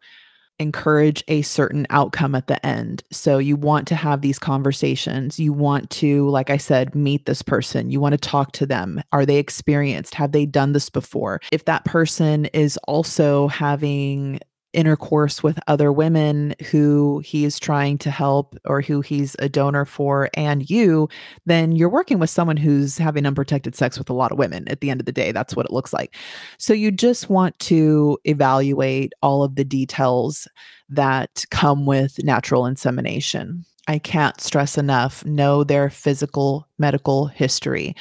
encourage 0.59 1.23
a 1.29 1.43
certain 1.43 1.87
outcome 1.90 2.35
at 2.35 2.47
the 2.47 2.64
end. 2.64 3.03
So 3.11 3.38
you 3.38 3.57
want 3.57 3.88
to 3.88 3.95
have 3.95 4.21
these 4.21 4.38
conversations. 4.38 5.38
You 5.38 5.53
want 5.53 5.90
to, 5.90 6.29
like 6.31 6.51
I 6.51 6.57
said, 6.57 6.95
meet 6.95 7.27
this 7.27 7.43
person. 7.43 7.90
You 7.90 8.01
want 8.01 8.12
to 8.12 8.19
talk 8.19 8.53
to 8.53 8.67
them. 8.67 9.03
Are 9.12 9.27
they 9.27 9.37
experienced? 9.37 10.14
Have 10.14 10.33
they 10.33 10.47
done 10.47 10.73
this 10.73 10.90
before? 10.90 11.40
If 11.53 11.64
that 11.64 11.85
person 11.85 12.47
is 12.47 12.79
also 12.88 13.49
having 13.49 14.40
intercourse 14.75 15.43
with 15.43 15.59
other 15.67 15.93
women 15.93 16.55
who 16.71 17.21
he 17.25 17.45
is 17.45 17.59
trying 17.59 17.99
to 17.99 18.11
help 18.11 18.57
or 18.65 18.81
who 18.81 19.01
he's 19.01 19.37
a 19.39 19.49
donor 19.49 19.85
for 19.85 20.29
and 20.35 20.69
you, 20.69 21.09
then 21.47 21.73
you're 21.73 21.89
working 21.89 22.19
with 22.19 22.31
someone 22.31 22.57
who's 22.57 22.99
having 22.99 23.27
unprotected 23.27 23.75
sex 23.75 23.99
with 23.99 24.11
a 24.11 24.15
lot 24.15 24.33
of 24.33 24.39
women 24.39 24.69
at 24.69 24.81
the 24.81 24.91
end 24.91 25.01
of 25.01 25.07
the 25.07 25.13
day. 25.13 25.33
That's 25.33 25.57
what 25.57 25.67
it 25.67 25.73
looks 25.73 25.93
like. 25.93 26.17
So 26.59 26.73
you 26.73 26.91
just 26.91 27.31
want 27.31 27.59
to 27.61 28.19
evaluate 28.25 29.13
all 29.23 29.43
of 29.43 29.55
the 29.55 29.65
details 29.65 30.49
that 30.89 31.45
come 31.51 31.87
with 31.87 32.23
natural 32.23 32.67
insemination. 32.67 33.65
I 33.87 33.99
can't 33.99 34.40
stress 34.40 34.79
enough 34.79 35.25
know 35.25 35.62
their 35.62 35.90
physical 35.90 36.66
medical 36.79 37.27
history, 37.27 37.94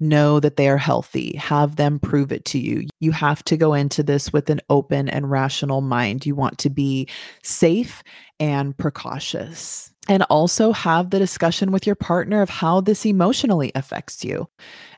know 0.00 0.40
that 0.40 0.56
they 0.56 0.68
are 0.68 0.78
healthy, 0.78 1.36
have 1.36 1.76
them 1.76 1.98
prove 1.98 2.32
it 2.32 2.44
to 2.46 2.58
you. 2.58 2.88
You 3.00 3.12
have 3.12 3.44
to 3.44 3.56
go 3.56 3.74
into 3.74 4.02
this 4.02 4.32
with 4.32 4.48
an 4.48 4.60
open 4.70 5.08
and 5.08 5.30
rational 5.30 5.80
mind. 5.82 6.24
You 6.24 6.34
want 6.34 6.58
to 6.58 6.70
be 6.70 7.08
safe 7.42 8.02
and 8.40 8.76
precautious 8.76 9.92
and 10.08 10.22
also 10.24 10.72
have 10.72 11.10
the 11.10 11.18
discussion 11.18 11.72
with 11.72 11.86
your 11.86 11.96
partner 11.96 12.40
of 12.42 12.48
how 12.48 12.80
this 12.80 13.04
emotionally 13.04 13.72
affects 13.74 14.24
you. 14.24 14.48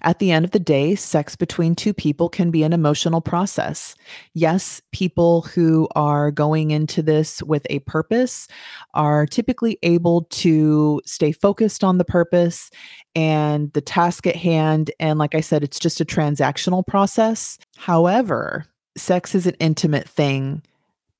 At 0.02 0.18
the 0.18 0.30
end 0.30 0.44
of 0.44 0.50
the 0.50 0.60
day, 0.60 0.94
sex 0.94 1.34
between 1.34 1.74
two 1.74 1.94
people 1.94 2.28
can 2.28 2.50
be 2.50 2.62
an 2.62 2.72
emotional 2.72 3.20
process. 3.20 3.94
Yes, 4.34 4.80
people 4.92 5.42
who 5.42 5.88
are 5.96 6.30
going 6.30 6.70
into 6.70 7.02
this 7.02 7.42
with 7.42 7.66
a 7.70 7.80
purpose 7.80 8.48
are 8.94 9.26
typically 9.26 9.78
able 9.82 10.24
to 10.24 11.00
stay 11.04 11.32
focused 11.32 11.82
on 11.82 11.98
the 11.98 12.04
purpose 12.04 12.70
and 13.14 13.72
the 13.72 13.80
task 13.80 14.26
at 14.26 14.36
hand. 14.36 14.90
And 15.00 15.18
like 15.18 15.34
I 15.34 15.40
said, 15.40 15.64
it's 15.64 15.78
just 15.78 16.00
a 16.00 16.04
transactional 16.04 16.86
process. 16.86 17.58
However, 17.76 18.66
sex 18.96 19.34
is 19.34 19.46
an 19.46 19.56
intimate 19.58 20.08
thing 20.08 20.62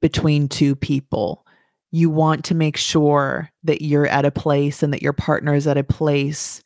between 0.01 0.49
two 0.49 0.77
people 0.77 1.45
you 1.91 2.11
want 2.11 2.45
to 2.45 2.55
make 2.55 2.77
sure 2.77 3.51
that 3.65 3.83
you're 3.83 4.07
at 4.07 4.25
a 4.25 4.31
place 4.31 4.83
and 4.83 4.93
that 4.93 5.03
your 5.03 5.13
partner 5.13 5.55
is 5.55 5.67
at 5.67 5.79
a 5.79 5.85
place 5.85 6.63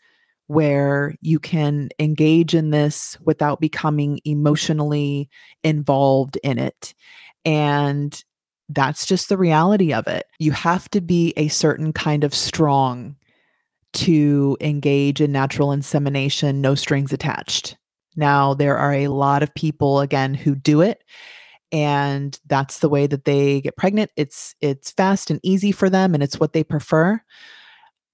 where 0.49 1.15
you 1.21 1.39
can 1.39 1.89
engage 1.99 2.55
in 2.55 2.71
this 2.71 3.17
without 3.21 3.61
becoming 3.61 4.21
emotionally 4.25 5.31
involved 5.63 6.37
in 6.43 6.59
it. 6.59 6.95
And 7.45 8.23
that's 8.69 9.07
just 9.07 9.29
the 9.29 9.39
reality 9.39 9.93
of 9.93 10.07
it. 10.07 10.27
You 10.39 10.53
have 10.53 10.89
to 10.91 11.01
be 11.01 11.33
a 11.37 11.49
certain 11.49 11.93
kind 11.93 12.25
of 12.25 12.35
strong 12.35 13.17
to 13.95 14.57
engage 14.61 15.21
in 15.21 15.33
natural 15.33 15.73
insemination, 15.73 16.61
no 16.61 16.75
strings 16.75 17.13
attached. 17.13 17.77
Now, 18.17 18.55
there 18.55 18.77
are 18.77 18.93
a 18.93 19.09
lot 19.09 19.43
of 19.43 19.55
people, 19.55 20.01
again, 20.01 20.35
who 20.35 20.55
do 20.55 20.81
it 20.81 21.03
and 21.73 22.39
that's 22.47 22.81
the 22.81 22.89
way 22.89 23.07
that 23.07 23.25
they 23.25 23.61
get 23.63 23.77
pregnant 23.77 24.11
it's 24.17 24.55
it's 24.61 24.91
fast 24.93 25.31
and 25.31 25.41
easy 25.43 25.73
for 25.73 25.89
them 25.89 26.15
and 26.15 26.23
it's 26.23 26.39
what 26.39 26.53
they 26.53 26.63
prefer 26.63 27.21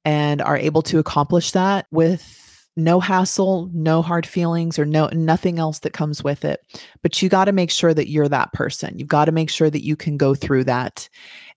and 0.04 0.40
are 0.40 0.56
able 0.56 0.80
to 0.80 0.98
accomplish 0.98 1.50
that 1.52 1.86
with 1.90 2.48
no 2.78 3.00
hassle, 3.00 3.68
no 3.74 4.00
hard 4.00 4.24
feelings 4.24 4.78
or 4.78 4.86
no 4.86 5.08
nothing 5.12 5.58
else 5.58 5.80
that 5.80 5.92
comes 5.92 6.22
with 6.22 6.44
it. 6.44 6.60
But 7.02 7.20
you 7.20 7.28
got 7.28 7.46
to 7.46 7.52
make 7.52 7.72
sure 7.72 7.92
that 7.92 8.08
you're 8.08 8.28
that 8.28 8.52
person. 8.52 8.98
You've 8.98 9.08
got 9.08 9.24
to 9.24 9.32
make 9.32 9.50
sure 9.50 9.68
that 9.68 9.84
you 9.84 9.96
can 9.96 10.16
go 10.16 10.34
through 10.34 10.64
that 10.64 11.08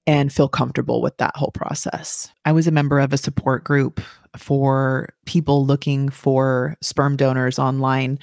and 0.08 0.34
feel 0.34 0.50
comfortable 0.50 1.02
with 1.02 1.16
that 1.18 1.36
whole 1.36 1.52
process. 1.52 2.28
I 2.44 2.52
was 2.52 2.66
a 2.66 2.72
member 2.72 3.00
of 3.00 3.14
a 3.14 3.18
support 3.18 3.64
group 3.64 4.02
for 4.38 5.10
people 5.26 5.66
looking 5.66 6.10
for 6.10 6.76
sperm 6.82 7.16
donors 7.16 7.60
online 7.60 8.18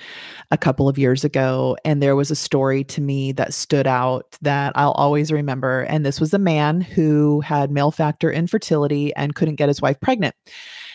a 0.51 0.59
couple 0.59 0.89
of 0.89 0.99
years 0.99 1.25
ago. 1.25 1.77
And 1.85 2.03
there 2.03 2.17
was 2.17 2.31
a 2.31 2.37
story 2.37 2.85
to 2.85 3.01
me 3.01 3.33
that 3.33 3.55
stood 3.55 3.87
out 3.87 4.37
that 4.43 4.73
I'll 4.75 4.93
always 4.93 5.31
remember. 5.31 5.83
And 5.83 6.05
this 6.05 6.21
was 6.21 6.33
a 6.33 6.39
man 6.39 6.81
who 6.81 7.41
had 7.41 7.71
male 7.71 7.91
factor 7.91 8.31
infertility 8.31 9.15
and 9.15 9.35
couldn't 9.35 9.57
get 9.57 9.69
his 9.69 9.83
wife 9.83 10.01
pregnant. 10.01 10.35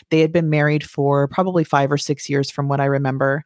They 0.10 0.20
had 0.20 0.32
been 0.32 0.50
married 0.50 0.84
for 0.84 1.28
probably 1.28 1.64
five 1.64 1.92
or 1.92 1.98
six 1.98 2.30
years, 2.30 2.52
from 2.52 2.68
what 2.68 2.80
I 2.80 2.86
remember. 2.86 3.44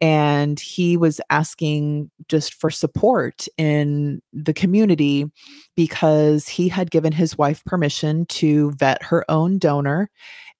And 0.00 0.60
he 0.60 0.96
was 0.96 1.20
asking 1.30 2.10
just 2.28 2.54
for 2.54 2.70
support 2.70 3.48
in 3.56 4.20
the 4.32 4.52
community 4.52 5.30
because 5.74 6.48
he 6.48 6.68
had 6.68 6.90
given 6.90 7.12
his 7.12 7.38
wife 7.38 7.64
permission 7.64 8.26
to 8.26 8.72
vet 8.72 9.02
her 9.02 9.24
own 9.30 9.58
donor 9.58 10.10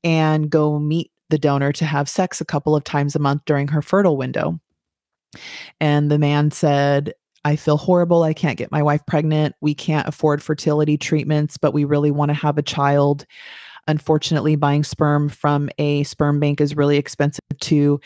and 0.07 0.49
go 0.49 0.79
meet 0.79 1.11
the 1.31 1.39
donor 1.39 1.73
to 1.73 1.85
have 1.85 2.09
sex 2.09 2.41
a 2.41 2.45
couple 2.45 2.77
of 2.77 2.85
times 2.85 3.17
a 3.17 3.19
month 3.19 3.43
during 3.45 3.67
her 3.67 3.83
fertile 3.83 4.17
window. 4.17 4.61
And 5.81 6.13
the 6.13 6.19
man 6.19 6.53
said, 6.53 7.13
I 7.45 7.57
feel 7.57 7.77
horrible. 7.77 8.23
I 8.23 8.33
can't 8.33 8.57
get 8.57 8.71
my 8.71 8.85
wife 8.85 9.05
pregnant. 9.07 9.57
We 9.61 9.75
can't 9.75 10.07
afford 10.07 10.45
fertility 10.45 10.97
treatments, 10.97 11.57
but 11.57 11.75
we 11.75 11.85
really 11.85 12.13
want 12.13 12.29
to 12.29 12.35
have 12.35 12.57
a 12.57 12.63
child. 12.63 13.27
Unfortunately, 13.89 14.55
buying 14.55 14.85
sperm 14.85 15.29
from 15.29 15.71
a 15.79 16.05
sperm 16.05 16.39
bank 16.39 16.61
is 16.61 16.77
really 16.77 16.99
expensive 16.99 17.45
too. 17.61 18.01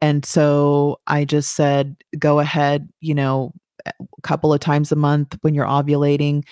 And 0.00 0.24
so 0.24 0.98
I 1.06 1.24
just 1.24 1.54
said, 1.54 1.94
go 2.18 2.40
ahead, 2.40 2.88
you 3.00 3.14
know, 3.14 3.52
a 3.86 3.92
couple 4.22 4.52
of 4.52 4.58
times 4.58 4.90
a 4.90 4.96
month 4.96 5.38
when 5.42 5.54
you're 5.54 5.66
ovulating, 5.66 6.42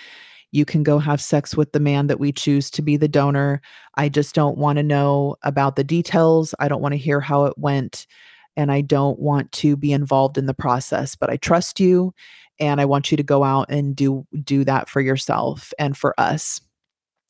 you 0.53 0.65
can 0.65 0.83
go 0.83 0.99
have 0.99 1.21
sex 1.21 1.57
with 1.57 1.73
the 1.73 1.81
man 1.81 2.07
that 2.07 2.21
we 2.21 2.31
choose 2.31 2.71
to 2.71 2.83
be 2.83 2.97
the 2.97 3.09
donor. 3.09 3.61
I 3.97 4.09
just 4.09 4.35
don't 4.35 4.59
want 4.59 4.77
to 4.77 4.83
know 4.83 5.37
about 5.43 5.77
the 5.77 5.85
details. 5.85 6.55
I 6.61 6.69
don't 6.69 6.83
want 6.83 6.93
to 6.93 6.99
hear 6.99 7.21
how 7.21 7.47
it 7.47 7.59
went. 7.59 8.07
And 8.55 8.71
I 8.71 8.83
don't 8.83 9.19
want 9.19 9.51
to 9.53 9.77
be 9.77 9.93
involved 9.93 10.37
in 10.37 10.45
the 10.45 10.55
process, 10.55 11.17
but 11.17 11.31
I 11.31 11.38
trust 11.38 11.81
you 11.81 12.15
and 12.61 12.83
I 12.83 12.85
want 12.85 13.11
you 13.11 13.17
to 13.17 13.23
go 13.23 13.43
out 13.43 13.71
and 13.71 13.97
do 13.97 14.27
do 14.45 14.62
that 14.65 14.91
for 14.91 15.01
yourself 15.01 15.73
and 15.79 15.97
for 15.97 16.15
us. 16.21 16.61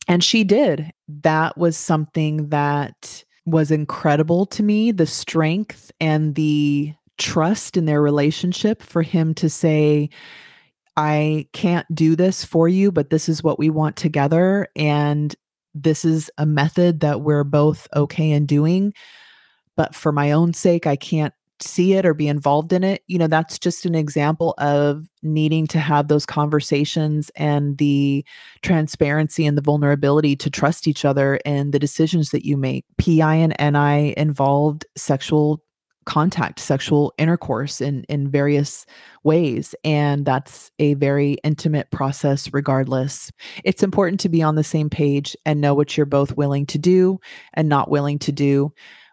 And 0.08 0.22
she 0.24 0.42
did. 0.42 0.92
That 1.06 1.56
was 1.56 1.76
something 1.76 2.48
that 2.48 3.24
was 3.46 3.70
incredible 3.70 4.46
to 4.46 4.62
me 4.64 4.90
the 4.90 5.06
strength 5.06 5.92
and 6.00 6.34
the 6.34 6.92
trust 7.18 7.76
in 7.76 7.84
their 7.84 8.02
relationship 8.02 8.82
for 8.82 9.02
him 9.02 9.32
to 9.34 9.48
say, 9.48 10.10
I 10.96 11.48
can't 11.52 11.86
do 11.94 12.16
this 12.16 12.44
for 12.44 12.68
you, 12.68 12.92
but 12.92 13.10
this 13.10 13.28
is 13.28 13.42
what 13.42 13.58
we 13.58 13.70
want 13.70 13.96
together. 13.96 14.68
And 14.76 15.34
this 15.74 16.04
is 16.04 16.30
a 16.38 16.46
method 16.46 17.00
that 17.00 17.22
we're 17.22 17.44
both 17.44 17.88
okay 17.94 18.30
in 18.30 18.46
doing. 18.46 18.92
But 19.76 19.94
for 19.94 20.12
my 20.12 20.32
own 20.32 20.52
sake, 20.52 20.86
I 20.86 20.96
can't 20.96 21.32
see 21.62 21.94
it 21.94 22.04
or 22.04 22.14
be 22.14 22.28
involved 22.28 22.72
in 22.72 22.84
it, 22.84 23.02
you 23.06 23.18
know, 23.18 23.26
that's 23.26 23.58
just 23.58 23.86
an 23.86 23.94
example 23.94 24.54
of 24.58 25.06
needing 25.22 25.66
to 25.68 25.78
have 25.78 26.08
those 26.08 26.26
conversations 26.26 27.30
and 27.36 27.78
the 27.78 28.24
transparency 28.62 29.46
and 29.46 29.56
the 29.56 29.62
vulnerability 29.62 30.36
to 30.36 30.50
trust 30.50 30.86
each 30.86 31.04
other 31.04 31.38
and 31.44 31.72
the 31.72 31.78
decisions 31.78 32.30
that 32.30 32.44
you 32.44 32.56
make. 32.56 32.84
PI 32.98 33.34
and 33.34 33.54
NI 33.60 34.14
involved 34.16 34.84
sexual 34.96 35.62
contact, 36.04 36.58
sexual 36.60 37.12
intercourse 37.18 37.80
in 37.80 38.04
in 38.04 38.30
various 38.30 38.86
ways 39.24 39.74
and 39.84 40.24
that's 40.24 40.70
a 40.78 40.94
very 40.94 41.34
intimate 41.44 41.90
process 41.90 42.52
regardless. 42.52 43.30
It's 43.64 43.82
important 43.82 44.20
to 44.20 44.28
be 44.28 44.42
on 44.42 44.56
the 44.56 44.64
same 44.64 44.90
page 44.90 45.36
and 45.46 45.60
know 45.60 45.74
what 45.74 45.96
you're 45.96 46.06
both 46.06 46.36
willing 46.36 46.66
to 46.66 46.78
do 46.78 47.20
and 47.54 47.68
not 47.68 47.90
willing 47.90 48.18
to 48.20 48.32
do 48.32 48.72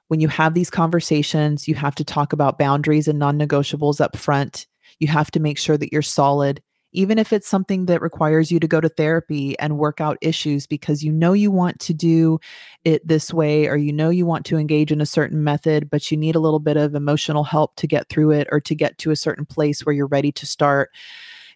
when 0.10 0.20
you 0.20 0.28
have 0.28 0.56
these 0.56 0.72
conversations, 0.72 1.68
you 1.68 1.76
have 1.76 1.96
to 1.96 2.04
talk 2.04 2.34
about 2.34 2.58
boundaries 2.58 3.08
and 3.08 3.20
non 3.20 3.40
negotiables 3.40 4.02
up 4.02 4.18
front. 4.18 4.68
You 5.00 5.08
have 5.08 5.32
to 5.32 5.40
make 5.40 5.58
sure 5.58 5.78
that 5.78 5.94
you're 5.94 6.02
solid, 6.02 6.62
even 6.92 7.18
if 7.18 7.32
it's 7.32 7.48
something 7.48 7.86
that 7.86 8.02
requires 8.02 8.52
you 8.52 8.60
to 8.60 8.68
go 8.68 8.82
to 8.82 8.90
therapy 8.90 9.58
and 9.60 9.78
work 9.78 10.02
out 10.02 10.18
issues 10.22 10.68
because 10.68 11.04
you 11.04 11.12
know 11.12 11.34
you 11.34 11.52
want 11.52 11.80
to 11.80 11.94
do 11.94 12.40
it 12.84 13.06
this 13.08 13.34
way 13.34 13.68
or 13.68 13.76
you 13.76 13.94
know 13.94 14.10
you 14.10 14.26
want 14.26 14.46
to 14.46 14.58
engage 14.58 14.92
in 14.92 15.02
a 15.02 15.06
certain 15.06 15.44
method, 15.44 15.90
but 15.90 16.10
you 16.10 16.18
need 16.18 16.36
a 16.36 16.40
little 16.40 16.60
bit 16.60 16.78
of 16.78 16.96
emotional 16.96 17.44
help 17.44 17.76
to 17.76 17.88
get 17.88 18.10
through 18.10 18.32
it 18.32 18.48
or 18.52 18.60
to 18.60 18.76
get 18.76 18.98
to 18.98 19.12
a 19.12 19.16
certain 19.16 19.46
place 19.46 19.86
where 19.86 19.94
you're 19.94 20.08
ready 20.08 20.32
to 20.32 20.46
start 20.46 20.90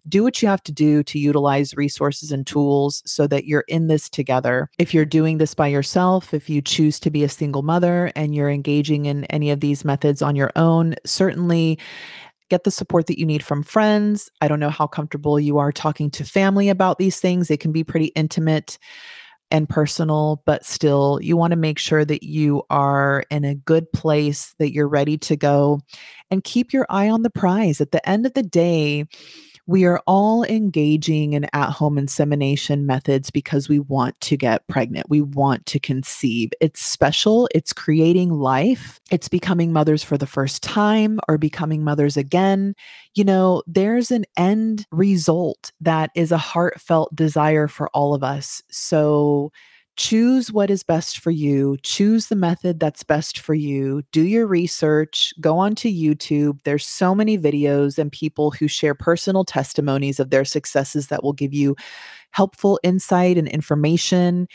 do 0.08 0.24
what 0.24 0.42
you 0.42 0.48
have 0.48 0.64
to 0.64 0.72
do 0.72 1.04
to 1.04 1.20
utilize 1.20 1.76
resources 1.76 2.32
and 2.32 2.46
tools 2.46 3.02
so 3.06 3.28
that 3.28 3.46
you're 3.46 3.66
in 3.68 3.88
this 3.88 4.10
together. 4.10 4.70
If 4.78 4.94
you're 4.94 5.06
doing 5.06 5.38
this 5.38 5.54
by 5.54 5.68
yourself, 5.68 6.34
if 6.34 6.50
you 6.50 6.62
choose 6.62 7.00
to 7.02 7.10
be 7.10 7.24
a 7.24 7.30
single 7.30 7.62
mother 7.62 8.12
and 8.16 8.36
you're 8.36 8.50
engaging 8.50 9.06
in 9.06 9.26
any 9.26 9.50
of 9.52 9.62
these 9.62 9.86
methods 9.86 10.22
on 10.22 10.36
your 10.36 10.52
own, 10.56 10.96
certainly 11.06 11.80
get 12.50 12.64
the 12.64 12.72
support 12.72 13.08
that 13.08 13.20
you 13.20 13.26
need 13.26 13.44
from 13.44 13.64
friends. 13.64 14.30
I 14.42 14.48
don't 14.48 14.60
know 14.60 14.70
how 14.70 14.88
comfortable 14.88 15.40
you 15.40 15.58
are 15.58 15.72
talking 15.72 16.12
to 16.12 16.24
family 16.24 16.70
about 16.70 16.98
these 16.98 17.20
things. 17.20 17.50
It 17.50 17.60
can 17.60 17.72
be 17.72 17.84
pretty 17.84 18.08
intimate 18.08 18.78
and 19.52 19.70
personal, 19.70 20.42
but 20.46 20.66
still, 20.66 21.20
you 21.22 21.38
want 21.38 21.52
to 21.52 21.58
make 21.58 21.78
sure 21.78 22.04
that 22.04 22.24
you 22.24 22.64
are 22.72 23.24
in 23.30 23.46
a 23.46 23.54
good 23.54 23.92
place, 23.94 24.56
that 24.58 24.74
you're 24.74 24.88
ready 24.88 25.18
to 25.20 25.36
go, 25.36 25.80
and 26.32 26.44
keep 26.44 26.74
your 26.74 26.88
eye 26.90 27.08
on 27.08 27.22
the 27.22 27.30
prize. 27.30 27.80
At 27.80 27.92
the 27.92 28.08
end 28.10 28.26
of 28.26 28.34
the 28.34 28.42
day, 28.42 29.06
we 29.66 29.86
are 29.86 30.02
all 30.08 30.44
engaging 30.44 31.34
in 31.34 31.46
at 31.54 31.70
home 31.70 31.98
insemination 31.98 32.86
methods 32.86 33.32
because 33.32 33.70
we 33.70 33.80
want 33.80 34.20
to 34.22 34.36
get 34.36 34.68
pregnant. 34.68 35.10
We 35.10 35.22
want 35.22 35.66
to 35.68 35.80
conceive. 35.80 36.52
It's 36.60 36.82
special, 36.82 37.48
it's 37.56 37.72
creating 37.72 38.32
life, 38.32 39.00
it's 39.10 39.30
becoming 39.30 39.72
mothers 39.72 40.04
for 40.04 40.18
the 40.18 40.28
first 40.28 40.64
time 40.64 41.20
or 41.30 41.38
becoming 41.38 41.84
mothers 41.84 42.18
again. 42.18 42.76
You 43.16 43.24
know, 43.24 43.64
there's 43.66 44.12
an 44.12 44.26
end 44.36 44.86
result 44.92 45.72
that 45.80 46.12
is 46.16 46.32
a 46.32 46.38
heartfelt 46.38 47.16
desire 47.16 47.68
for 47.68 47.90
all 47.90 48.14
of 48.14 48.24
us. 48.24 48.62
So, 48.70 49.52
choose 49.96 50.52
what 50.52 50.70
is 50.70 50.84
best 50.84 51.20
for 51.20 51.32
you 51.32 51.78
choose 51.84 52.28
the 52.28 52.36
method 52.36 52.80
that's 52.80 53.04
best 53.04 53.40
for 53.40 53.54
you 53.54 54.02
do 54.12 54.22
your 54.22 54.48
research 54.48 55.34
go 55.40 55.58
onto 55.60 55.90
youtube. 55.90 56.60
There's 56.64 56.86
so 56.86 57.14
many 57.14 57.38
videos 57.38 57.98
and 57.98 58.12
people 58.12 58.52
who 58.52 58.68
share 58.68 58.96
personal 58.96 59.46
testimonies 59.46 60.20
of 60.20 60.30
their 60.30 60.46
successes 60.46 61.08
that 61.08 61.24
will 61.24 61.34
give 61.34 61.54
you 61.54 61.76
helpful 62.32 62.80
insight 62.84 63.38
and 63.38 63.48
information 63.48 64.48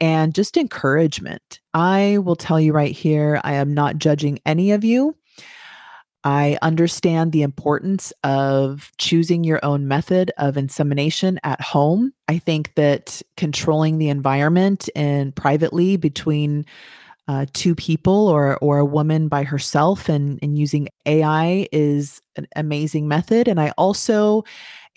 and 0.00 0.34
just 0.34 0.56
encouragement. 0.56 1.60
I 1.74 2.18
will 2.18 2.36
tell 2.36 2.60
you 2.60 2.72
right 2.72 2.92
here 2.92 3.40
i 3.44 3.54
am 3.54 3.74
not 3.74 3.98
judging 3.98 4.38
any 4.46 4.72
of 4.72 4.84
you 4.84 5.14
I 6.28 6.58
understand 6.60 7.32
the 7.32 7.40
importance 7.40 8.12
of 8.22 8.92
choosing 8.98 9.44
your 9.44 9.64
own 9.64 9.88
method 9.88 10.30
of 10.36 10.58
insemination 10.58 11.40
at 11.42 11.58
home. 11.62 12.12
I 12.28 12.36
think 12.36 12.74
that 12.74 13.22
controlling 13.38 13.96
the 13.96 14.10
environment 14.10 14.90
and 14.94 15.34
privately 15.34 15.96
between 15.96 16.66
uh, 17.28 17.46
two 17.54 17.74
people 17.74 18.28
or 18.28 18.58
or 18.58 18.76
a 18.76 18.84
woman 18.84 19.28
by 19.28 19.42
herself 19.42 20.10
and 20.10 20.38
and 20.42 20.58
using 20.58 20.90
AI 21.06 21.66
is 21.72 22.20
an 22.36 22.46
amazing 22.56 23.08
method. 23.08 23.48
And 23.48 23.58
I 23.58 23.70
also 23.78 24.44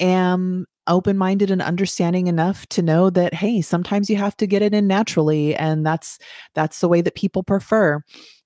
am 0.02 0.66
open 0.86 1.18
minded 1.18 1.50
and 1.50 1.62
understanding 1.62 2.28
enough 2.28 2.68
to 2.68 2.82
know 2.82 3.10
that 3.10 3.34
hey, 3.34 3.62
sometimes 3.62 4.10
you 4.10 4.18
have 4.18 4.36
to 4.36 4.48
get 4.48 4.62
it 4.62 4.74
in 4.74 4.86
naturally, 4.86 5.56
and 5.56 5.86
that's 5.86 6.20
that's 6.56 6.82
the 6.82 6.90
way 6.90 7.00
that 7.00 7.16
people 7.16 7.42
prefer 7.42 8.04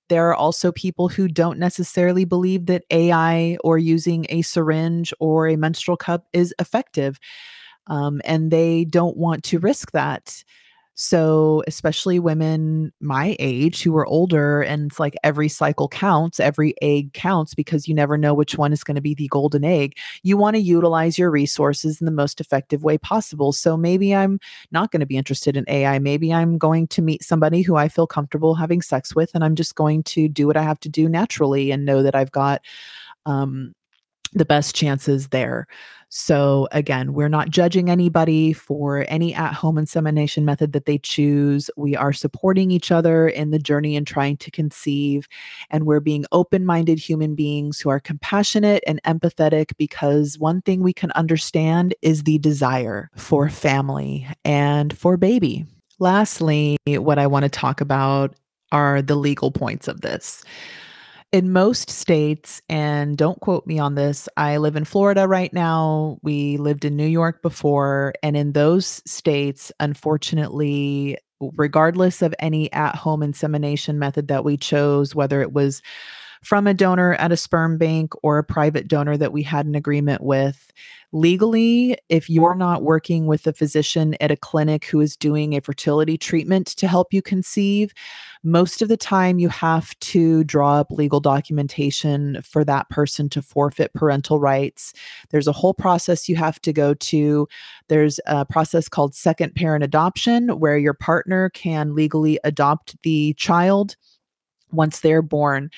there 0.08 0.28
are 0.28 0.34
also 0.34 0.72
people 0.72 1.08
who 1.08 1.28
don't 1.28 1.58
necessarily 1.58 2.24
believe 2.24 2.66
that 2.66 2.84
AI 2.90 3.56
or 3.62 3.78
using 3.78 4.26
a 4.28 4.42
syringe 4.42 5.12
or 5.20 5.48
a 5.48 5.56
menstrual 5.56 5.96
cup 5.96 6.26
is 6.32 6.54
effective. 6.58 7.18
Um, 7.88 8.20
and 8.24 8.50
they 8.50 8.84
don't 8.84 9.16
want 9.16 9.44
to 9.44 9.58
risk 9.58 9.92
that. 9.92 10.42
So, 10.98 11.62
especially 11.66 12.18
women 12.18 12.90
my 13.02 13.36
age 13.38 13.82
who 13.82 13.94
are 13.98 14.06
older, 14.06 14.62
and 14.62 14.90
it's 14.90 14.98
like 14.98 15.14
every 15.22 15.46
cycle 15.48 15.88
counts, 15.88 16.40
every 16.40 16.74
egg 16.80 17.12
counts 17.12 17.54
because 17.54 17.86
you 17.86 17.94
never 17.94 18.16
know 18.16 18.32
which 18.32 18.56
one 18.56 18.72
is 18.72 18.82
going 18.82 18.94
to 18.94 19.02
be 19.02 19.14
the 19.14 19.28
golden 19.28 19.62
egg. 19.62 19.92
You 20.22 20.38
want 20.38 20.56
to 20.56 20.62
utilize 20.62 21.18
your 21.18 21.30
resources 21.30 22.00
in 22.00 22.06
the 22.06 22.10
most 22.10 22.40
effective 22.40 22.82
way 22.82 22.96
possible. 22.96 23.52
So, 23.52 23.76
maybe 23.76 24.14
I'm 24.14 24.40
not 24.72 24.90
going 24.90 25.00
to 25.00 25.06
be 25.06 25.18
interested 25.18 25.54
in 25.54 25.66
AI. 25.68 25.98
Maybe 25.98 26.32
I'm 26.32 26.56
going 26.56 26.86
to 26.88 27.02
meet 27.02 27.22
somebody 27.22 27.60
who 27.60 27.76
I 27.76 27.88
feel 27.88 28.06
comfortable 28.06 28.54
having 28.54 28.80
sex 28.80 29.14
with, 29.14 29.30
and 29.34 29.44
I'm 29.44 29.54
just 29.54 29.74
going 29.74 30.02
to 30.04 30.28
do 30.28 30.46
what 30.46 30.56
I 30.56 30.62
have 30.62 30.80
to 30.80 30.88
do 30.88 31.10
naturally 31.10 31.72
and 31.72 31.84
know 31.84 32.02
that 32.02 32.14
I've 32.14 32.32
got 32.32 32.62
um, 33.26 33.74
the 34.32 34.44
best 34.44 34.74
chances 34.74 35.28
there. 35.28 35.66
So, 36.18 36.66
again, 36.72 37.12
we're 37.12 37.28
not 37.28 37.50
judging 37.50 37.90
anybody 37.90 38.54
for 38.54 39.04
any 39.06 39.34
at 39.34 39.52
home 39.52 39.76
insemination 39.76 40.46
method 40.46 40.72
that 40.72 40.86
they 40.86 40.96
choose. 40.96 41.70
We 41.76 41.94
are 41.94 42.14
supporting 42.14 42.70
each 42.70 42.90
other 42.90 43.28
in 43.28 43.50
the 43.50 43.58
journey 43.58 43.96
and 43.96 44.06
trying 44.06 44.38
to 44.38 44.50
conceive. 44.50 45.28
And 45.68 45.84
we're 45.84 46.00
being 46.00 46.24
open 46.32 46.64
minded 46.64 46.98
human 46.98 47.34
beings 47.34 47.78
who 47.78 47.90
are 47.90 48.00
compassionate 48.00 48.82
and 48.86 48.98
empathetic 49.02 49.76
because 49.76 50.38
one 50.38 50.62
thing 50.62 50.82
we 50.82 50.94
can 50.94 51.10
understand 51.10 51.94
is 52.00 52.22
the 52.22 52.38
desire 52.38 53.10
for 53.14 53.50
family 53.50 54.26
and 54.42 54.96
for 54.96 55.18
baby. 55.18 55.66
Lastly, 55.98 56.78
what 56.86 57.18
I 57.18 57.26
want 57.26 57.42
to 57.42 57.50
talk 57.50 57.82
about 57.82 58.34
are 58.72 59.02
the 59.02 59.16
legal 59.16 59.50
points 59.50 59.86
of 59.86 60.00
this. 60.00 60.42
In 61.32 61.52
most 61.52 61.90
states, 61.90 62.62
and 62.68 63.18
don't 63.18 63.40
quote 63.40 63.66
me 63.66 63.78
on 63.78 63.94
this, 63.96 64.28
I 64.36 64.58
live 64.58 64.76
in 64.76 64.84
Florida 64.84 65.26
right 65.26 65.52
now. 65.52 66.18
We 66.22 66.56
lived 66.56 66.84
in 66.84 66.96
New 66.96 67.06
York 67.06 67.42
before. 67.42 68.14
And 68.22 68.36
in 68.36 68.52
those 68.52 69.02
states, 69.06 69.72
unfortunately, 69.80 71.18
regardless 71.40 72.22
of 72.22 72.34
any 72.38 72.72
at 72.72 72.94
home 72.94 73.22
insemination 73.22 73.98
method 73.98 74.28
that 74.28 74.44
we 74.44 74.56
chose, 74.56 75.14
whether 75.14 75.42
it 75.42 75.52
was 75.52 75.82
from 76.46 76.68
a 76.68 76.74
donor 76.74 77.14
at 77.14 77.32
a 77.32 77.36
sperm 77.36 77.76
bank 77.76 78.12
or 78.22 78.38
a 78.38 78.44
private 78.44 78.86
donor 78.86 79.16
that 79.16 79.32
we 79.32 79.42
had 79.42 79.66
an 79.66 79.74
agreement 79.74 80.22
with. 80.22 80.70
Legally, 81.10 81.98
if 82.08 82.30
you're 82.30 82.54
not 82.54 82.84
working 82.84 83.26
with 83.26 83.48
a 83.48 83.52
physician 83.52 84.14
at 84.20 84.30
a 84.30 84.36
clinic 84.36 84.84
who 84.84 85.00
is 85.00 85.16
doing 85.16 85.54
a 85.54 85.60
fertility 85.60 86.16
treatment 86.16 86.68
to 86.68 86.86
help 86.86 87.12
you 87.12 87.20
conceive, 87.20 87.92
most 88.44 88.80
of 88.80 88.88
the 88.88 88.96
time 88.96 89.40
you 89.40 89.48
have 89.48 89.98
to 89.98 90.44
draw 90.44 90.74
up 90.74 90.92
legal 90.92 91.18
documentation 91.18 92.40
for 92.42 92.64
that 92.64 92.88
person 92.90 93.28
to 93.28 93.42
forfeit 93.42 93.92
parental 93.94 94.38
rights. 94.38 94.92
There's 95.30 95.48
a 95.48 95.52
whole 95.52 95.74
process 95.74 96.28
you 96.28 96.36
have 96.36 96.60
to 96.60 96.72
go 96.72 96.94
to. 96.94 97.48
There's 97.88 98.20
a 98.26 98.44
process 98.44 98.88
called 98.88 99.16
second 99.16 99.56
parent 99.56 99.82
adoption 99.82 100.60
where 100.60 100.78
your 100.78 100.94
partner 100.94 101.50
can 101.50 101.96
legally 101.96 102.38
adopt 102.44 103.02
the 103.02 103.34
child 103.34 103.96
once 104.76 105.00
they're 105.00 105.22
born. 105.22 105.70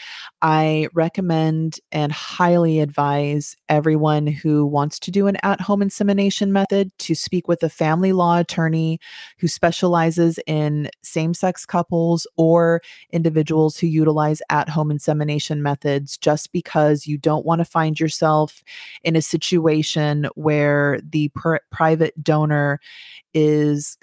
I 0.43 0.89
recommend 0.93 1.81
and 1.93 2.13
highly 2.13 2.81
advise 2.81 3.57
everyone 3.69 4.27
who 4.27 4.67
wants 4.67 4.99
to 5.01 5.11
do 5.11 5.27
an 5.27 5.37
at 5.43 5.61
home 5.61 5.83
insemination 5.83 6.53
method 6.53 6.91
to 6.99 7.15
speak 7.15 7.49
with 7.49 7.63
a 7.63 7.69
family 7.69 8.13
law 8.13 8.39
attorney 8.39 8.99
who 9.39 9.49
specializes 9.49 10.39
in 10.47 10.91
same 11.03 11.35
sex 11.35 11.65
couples 11.65 12.27
or 12.37 12.83
individuals 13.11 13.79
who 13.79 13.87
utilize 13.87 14.43
at 14.51 14.69
home 14.69 14.91
insemination 14.91 15.63
methods, 15.63 16.19
just 16.19 16.53
because 16.53 17.07
you 17.07 17.17
don't 17.17 17.47
want 17.47 17.61
to 17.61 17.65
find 17.65 17.99
yourself 17.99 18.63
in 19.03 19.17
a 19.17 19.23
situation 19.23 20.29
where 20.35 21.01
the 21.09 21.29
pr- 21.35 21.57
private 21.71 22.23
donor 22.23 22.81
is 23.35 23.97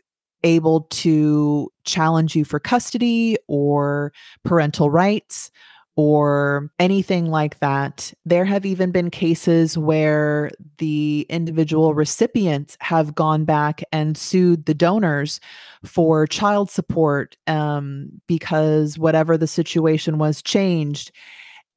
able 0.45 0.81
to 0.91 1.69
challenge 1.83 2.35
you 2.35 2.45
for 2.45 2.59
custody 2.59 3.37
or 3.47 4.13
parental 4.45 4.89
rights 4.89 5.51
or 5.97 6.69
anything 6.77 7.27
like 7.27 7.59
that. 7.59 8.13
There 8.25 8.43
have 8.45 8.65
even 8.65 8.91
been 8.91 9.09
cases 9.09 9.77
where 9.77 10.51
the 10.77 11.25
individual 11.29 11.93
recipients 11.93 12.77
have 12.81 13.15
gone 13.15 13.45
back 13.45 13.81
and 13.93 14.17
sued 14.17 14.65
the 14.65 14.73
donors 14.73 15.39
for 15.83 16.27
child 16.27 16.69
support 16.69 17.37
um, 17.47 18.09
because 18.27 18.99
whatever 18.99 19.37
the 19.37 19.47
situation 19.47 20.17
was 20.17 20.41
changed. 20.41 21.11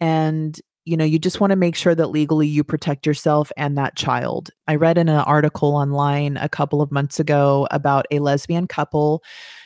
And 0.01 0.61
you 0.89 0.97
know, 0.97 1.05
you 1.05 1.19
just 1.19 1.39
want 1.39 1.51
to 1.51 1.57
make 1.57 1.77
sure 1.77 1.95
that 1.95 2.07
legally 2.07 2.47
you 2.47 2.65
protect 2.65 3.05
yourself 3.05 3.53
and 3.59 3.77
that 3.77 3.95
child. 3.95 4.49
I 4.67 4.77
read 4.77 4.97
in 4.97 5.11
an 5.11 5.17
article 5.21 5.77
online 5.77 6.39
a 6.39 6.49
couple 6.49 6.81
of 6.81 6.91
months 6.91 7.21
ago 7.21 7.69
about 7.71 8.07
a 8.11 8.21
lesbian 8.21 8.67
couple 8.67 9.23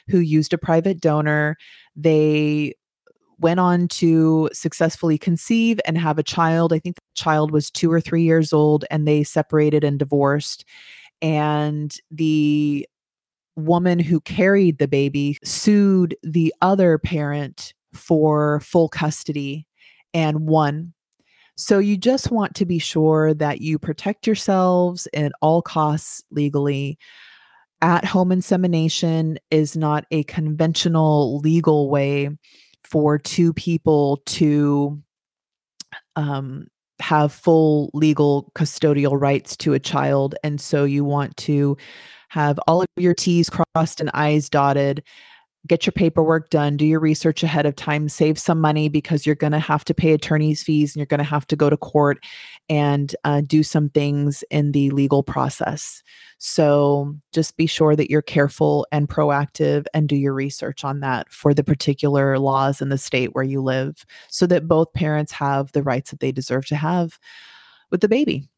who 0.09 0.19
used 0.19 0.53
a 0.53 0.59
private 0.59 1.01
donor. 1.01 1.57
They 1.95 2.75
went 3.39 3.61
on 3.61 3.87
to 3.89 4.51
successfully 4.53 5.17
conceive 5.17 5.81
and 5.87 5.97
have 5.97 6.19
a 6.19 6.25
child. 6.25 6.73
I 6.73 6.81
think 6.81 6.97
the 6.97 7.03
child 7.15 7.53
was 7.53 7.71
two 7.71 7.91
or 7.93 8.01
three 8.01 8.25
years 8.25 8.53
old, 8.53 8.85
and 8.91 9.07
they 9.07 9.23
separated 9.23 9.85
and 9.85 10.01
divorced. 10.01 10.65
And 11.21 11.97
the 12.11 12.89
woman 13.55 14.01
who 14.01 14.21
carried 14.23 14.79
the 14.79 14.89
baby 14.89 15.39
sued 15.45 16.17
the 16.25 16.53
other 16.61 16.99
parent 16.99 17.75
for 17.93 18.59
full 18.59 18.89
custody 18.89 19.69
and 20.13 20.49
won. 20.49 20.95
So 21.57 21.79
you 21.79 21.97
just 21.97 22.31
want 22.31 22.55
to 22.57 22.67
be 22.67 22.79
sure 22.79 23.35
that 23.35 23.61
you 23.61 23.79
protect 23.79 24.27
yourselves 24.27 25.07
at 25.15 25.33
all 25.41 25.63
costs 25.63 26.23
legally. 26.31 26.99
At 27.81 28.05
home 28.05 28.33
insemination 28.33 29.39
is 29.51 29.77
not 29.77 30.05
a 30.11 30.23
conventional 30.25 31.39
legal 31.39 31.91
way 31.91 32.31
for 32.85 33.19
two 33.19 33.53
people 33.53 34.23
to 34.27 35.03
um, 36.17 36.69
have 37.01 37.33
full 37.33 37.91
legal 37.93 38.51
custodial 38.55 39.21
rights 39.21 39.57
to 39.59 39.73
a 39.73 39.81
child. 39.81 40.35
And 40.45 40.61
so 40.61 40.85
you 40.85 41.05
want 41.05 41.37
to 41.39 41.77
have 42.29 42.59
all 42.67 42.81
of 42.83 42.89
your 42.97 43.15
T's 43.15 43.51
crossed 43.51 44.01
and 44.01 44.11
I's 44.15 44.49
dotted 44.49 45.03
get 45.69 45.87
your 45.87 45.93
paperwork 45.93 46.51
done, 46.51 46.77
do 46.77 46.85
your 46.85 46.99
research 46.99 47.43
ahead 47.43 47.67
of 47.67 47.77
time, 47.77 48.09
save 48.09 48.39
some 48.39 48.61
money 48.61 48.89
because 48.89 49.25
you're 49.25 49.35
going 49.35 49.53
to 49.53 49.59
have 49.61 49.85
to 49.85 49.95
pay 49.95 50.13
attorney's 50.13 50.63
fees 50.63 50.95
and 50.95 51.01
you're 51.01 51.07
going 51.07 51.19
to 51.19 51.25
have 51.25 51.47
to 51.47 51.57
go 51.57 51.71
to 51.71 51.77
court 51.77 52.25
and 52.69 53.15
uh, 53.25 53.41
do 53.43 53.63
some 53.63 53.89
things 53.89 54.43
in 54.51 54.73
the 54.73 54.91
legal 54.91 55.23
process. 55.23 56.03
So 56.39 57.15
just 57.33 57.57
be 57.57 57.67
sure 57.67 57.95
that 57.95 58.11
you're 58.11 58.23
careful 58.23 58.87
and 58.91 59.09
proactive 59.09 59.87
and 59.95 60.09
do 60.09 60.17
your 60.17 60.35
research 60.35 60.83
on 60.85 61.01
that 61.01 61.31
for 61.31 61.55
the 61.55 61.65
particular 61.65 62.39
laws 62.39 62.83
in 62.83 62.89
the 62.89 62.99
state 62.99 63.35
where 63.35 63.45
you 63.45 63.63
live 63.63 64.05
so 64.29 64.47
that 64.47 64.67
both 64.67 64.93
parents 64.93 65.31
have 65.33 65.71
the 65.73 65.83
rights 65.85 66.11
that 66.11 66.19
they 66.19 66.33
deserve 66.33 66.67
to 66.67 66.77
have 66.77 67.21
with 67.93 68.01
the 68.01 68.09
baby 68.09 68.49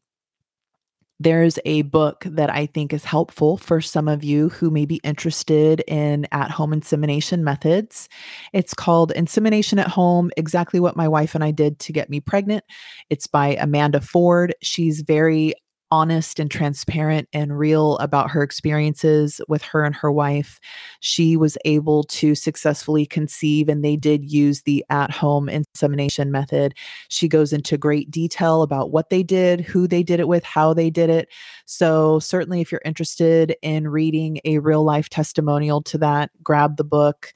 there's 1.19 1.57
a 1.65 1.83
book 1.83 2.25
that 2.29 2.49
I 2.49 2.65
think 2.65 2.91
is 2.93 3.05
helpful 3.05 3.57
for 3.57 3.79
some 3.79 4.07
of 4.07 4.23
you 4.23 4.49
who 4.49 4.69
may 4.69 4.85
be 4.85 4.99
interested 5.03 5.81
in 5.87 6.27
at 6.31 6.51
home 6.51 6.73
insemination 6.73 7.43
methods. 7.43 8.09
It's 8.51 8.73
called 8.73 9.11
Insemination 9.13 9.79
at 9.79 9.87
Home 9.87 10.29
Exactly 10.35 10.79
What 10.79 10.97
My 10.97 11.07
Wife 11.07 11.33
and 11.33 11.43
I 11.43 11.51
Did 11.51 11.79
to 11.79 11.93
Get 11.93 12.09
Me 12.09 12.19
Pregnant. 12.19 12.65
It's 13.09 13.27
by 13.27 13.55
Amanda 13.55 14.01
Ford. 14.01 14.53
She's 14.61 15.01
very 15.01 15.53
honest 15.95 16.41
and 16.41 16.51
transparent 16.51 17.29
and 17.31 17.57
real 17.57 17.97
about 17.99 18.29
her 18.29 18.43
experiences 18.43 19.39
with 19.47 19.61
her 19.61 19.85
and 19.85 19.95
her 19.95 20.11
wife. 20.11 20.59
She 20.99 21.37
was 21.37 21.57
able 21.63 22.03
to 22.03 22.35
successfully 22.35 23.05
conceive, 23.05 23.69
and 23.69 23.81
they 23.81 23.95
did 23.95 24.29
use 24.29 24.63
the 24.63 24.83
at 24.89 25.09
home 25.09 25.47
insemination 25.47 26.33
method. 26.33 26.73
She 27.07 27.29
goes 27.29 27.53
into 27.53 27.77
great 27.77 28.11
detail 28.11 28.61
about 28.61 28.91
what 28.91 29.09
they 29.09 29.23
did, 29.23 29.61
who 29.61 29.87
they 29.87 30.03
did 30.03 30.19
it 30.19 30.27
with, 30.27 30.43
how 30.43 30.73
they 30.73 30.89
did 30.89 31.09
it. 31.09 31.29
So, 31.65 32.19
certainly, 32.19 32.59
if 32.59 32.73
you're 32.73 32.81
interested 32.83 33.55
in 33.61 33.87
reading 33.87 34.41
a 34.43 34.59
real 34.59 34.83
life 34.83 35.07
testimonial 35.07 35.81
to 35.83 35.97
that, 35.99 36.29
grab 36.43 36.75
the 36.75 36.83
book 36.83 37.31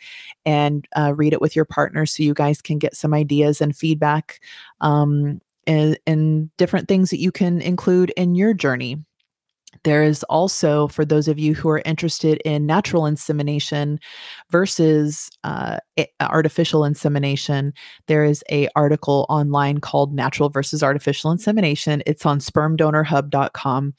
and 0.46 0.86
uh, 0.98 1.14
read 1.16 1.32
it 1.32 1.40
with 1.40 1.56
your 1.56 1.66
partner 1.66 2.06
so 2.06 2.24
you 2.24 2.34
guys 2.34 2.62
can 2.62 2.78
get 2.78 2.94
some 2.94 3.14
ideas 3.14 3.62
and 3.62 3.74
feedback. 3.74 4.42
Um, 4.82 5.40
and, 5.70 6.00
and 6.08 6.50
different 6.58 6.88
things 6.88 7.12
that 7.12 7.20
you 7.20 7.32
can 7.32 7.62
include 7.62 8.12
in 8.18 8.34
your 8.34 8.56
journey. 8.56 8.98
There 9.84 10.04
is 10.04 10.24
also, 10.24 10.88
for 10.88 11.06
those 11.06 11.28
of 11.28 11.38
you 11.38 11.54
who 11.54 11.70
are 11.70 11.82
interested 11.86 12.42
in 12.44 12.66
natural 12.66 13.06
insemination 13.06 14.00
versus 14.50 15.30
uh, 15.44 15.78
artificial 16.20 16.84
insemination, 16.84 17.74
there 18.08 18.24
is 18.24 18.44
a 18.52 18.68
article 18.76 19.26
online 19.30 19.80
called 19.80 20.14
"Natural 20.14 20.50
versus 20.50 20.82
Artificial 20.82 21.32
Insemination." 21.32 22.02
It's 22.08 22.26
on 22.26 22.40
SpermDonorHub.com. 22.40 23.94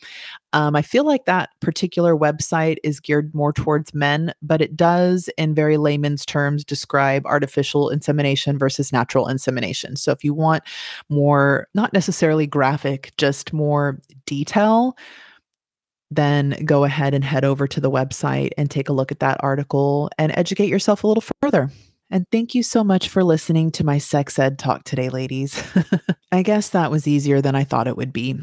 Um, 0.52 0.74
I 0.74 0.82
feel 0.82 1.04
like 1.04 1.26
that 1.26 1.50
particular 1.60 2.16
website 2.16 2.78
is 2.82 2.98
geared 2.98 3.32
more 3.32 3.52
towards 3.52 3.94
men, 3.94 4.34
but 4.42 4.60
it 4.60 4.76
does, 4.76 5.30
in 5.38 5.54
very 5.54 5.76
layman's 5.76 6.26
terms, 6.26 6.64
describe 6.64 7.24
artificial 7.26 7.90
insemination 7.90 8.58
versus 8.58 8.92
natural 8.92 9.28
insemination. 9.28 9.94
So 9.94 10.10
if 10.10 10.24
you 10.24 10.34
want 10.34 10.64
more, 11.08 11.68
not 11.74 11.92
necessarily 11.92 12.48
graphic, 12.48 13.12
just 13.16 13.52
more 13.52 14.00
detail, 14.26 14.96
then 16.10 16.56
go 16.64 16.84
ahead 16.84 17.14
and 17.14 17.24
head 17.24 17.44
over 17.44 17.66
to 17.68 17.80
the 17.80 17.90
website 17.90 18.50
and 18.58 18.70
take 18.70 18.88
a 18.88 18.92
look 18.92 19.12
at 19.12 19.20
that 19.20 19.38
article 19.42 20.10
and 20.18 20.32
educate 20.36 20.68
yourself 20.68 21.04
a 21.04 21.06
little 21.06 21.24
further. 21.42 21.70
And 22.10 22.26
thank 22.32 22.54
you 22.54 22.64
so 22.64 22.82
much 22.82 23.08
for 23.08 23.22
listening 23.22 23.70
to 23.72 23.84
my 23.84 23.98
sex 23.98 24.38
ed 24.38 24.58
talk 24.58 24.82
today, 24.82 25.08
ladies. 25.10 25.62
I 26.32 26.42
guess 26.42 26.70
that 26.70 26.90
was 26.90 27.06
easier 27.06 27.40
than 27.40 27.54
I 27.54 27.62
thought 27.62 27.86
it 27.86 27.96
would 27.96 28.12
be. 28.12 28.40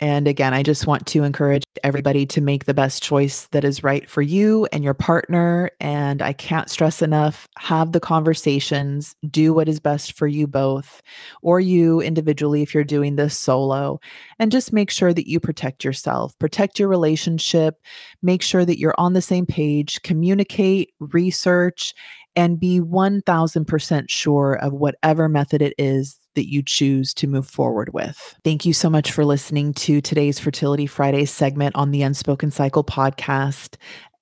And 0.00 0.26
again, 0.26 0.52
I 0.52 0.64
just 0.64 0.88
want 0.88 1.06
to 1.06 1.22
encourage 1.22 1.62
everybody 1.84 2.26
to 2.26 2.40
make 2.40 2.64
the 2.64 2.74
best 2.74 3.02
choice 3.02 3.46
that 3.52 3.64
is 3.64 3.84
right 3.84 4.08
for 4.10 4.22
you 4.22 4.66
and 4.72 4.82
your 4.82 4.94
partner. 4.94 5.70
And 5.80 6.20
I 6.20 6.32
can't 6.32 6.68
stress 6.68 7.00
enough 7.00 7.46
have 7.58 7.92
the 7.92 8.00
conversations, 8.00 9.14
do 9.30 9.54
what 9.54 9.68
is 9.68 9.78
best 9.78 10.14
for 10.14 10.26
you 10.26 10.48
both, 10.48 11.00
or 11.42 11.60
you 11.60 12.00
individually 12.00 12.62
if 12.62 12.74
you're 12.74 12.82
doing 12.82 13.14
this 13.14 13.38
solo. 13.38 14.00
And 14.40 14.50
just 14.50 14.72
make 14.72 14.90
sure 14.90 15.14
that 15.14 15.28
you 15.28 15.38
protect 15.38 15.84
yourself, 15.84 16.36
protect 16.40 16.78
your 16.78 16.88
relationship, 16.88 17.80
make 18.20 18.42
sure 18.42 18.64
that 18.64 18.80
you're 18.80 18.94
on 18.98 19.12
the 19.12 19.22
same 19.22 19.46
page, 19.46 20.02
communicate, 20.02 20.92
research, 20.98 21.94
and 22.36 22.58
be 22.58 22.80
1000% 22.80 24.04
sure 24.08 24.54
of 24.54 24.72
whatever 24.72 25.28
method 25.28 25.62
it 25.62 25.74
is 25.78 26.18
that 26.34 26.48
you 26.48 26.62
choose 26.62 27.14
to 27.14 27.26
move 27.26 27.46
forward 27.46 27.92
with. 27.92 28.36
Thank 28.44 28.66
you 28.66 28.72
so 28.72 28.90
much 28.90 29.12
for 29.12 29.24
listening 29.24 29.72
to 29.74 30.00
today's 30.00 30.38
Fertility 30.38 30.86
Friday 30.86 31.24
segment 31.26 31.76
on 31.76 31.90
the 31.90 32.02
Unspoken 32.02 32.50
Cycle 32.50 32.84
podcast. 32.84 33.76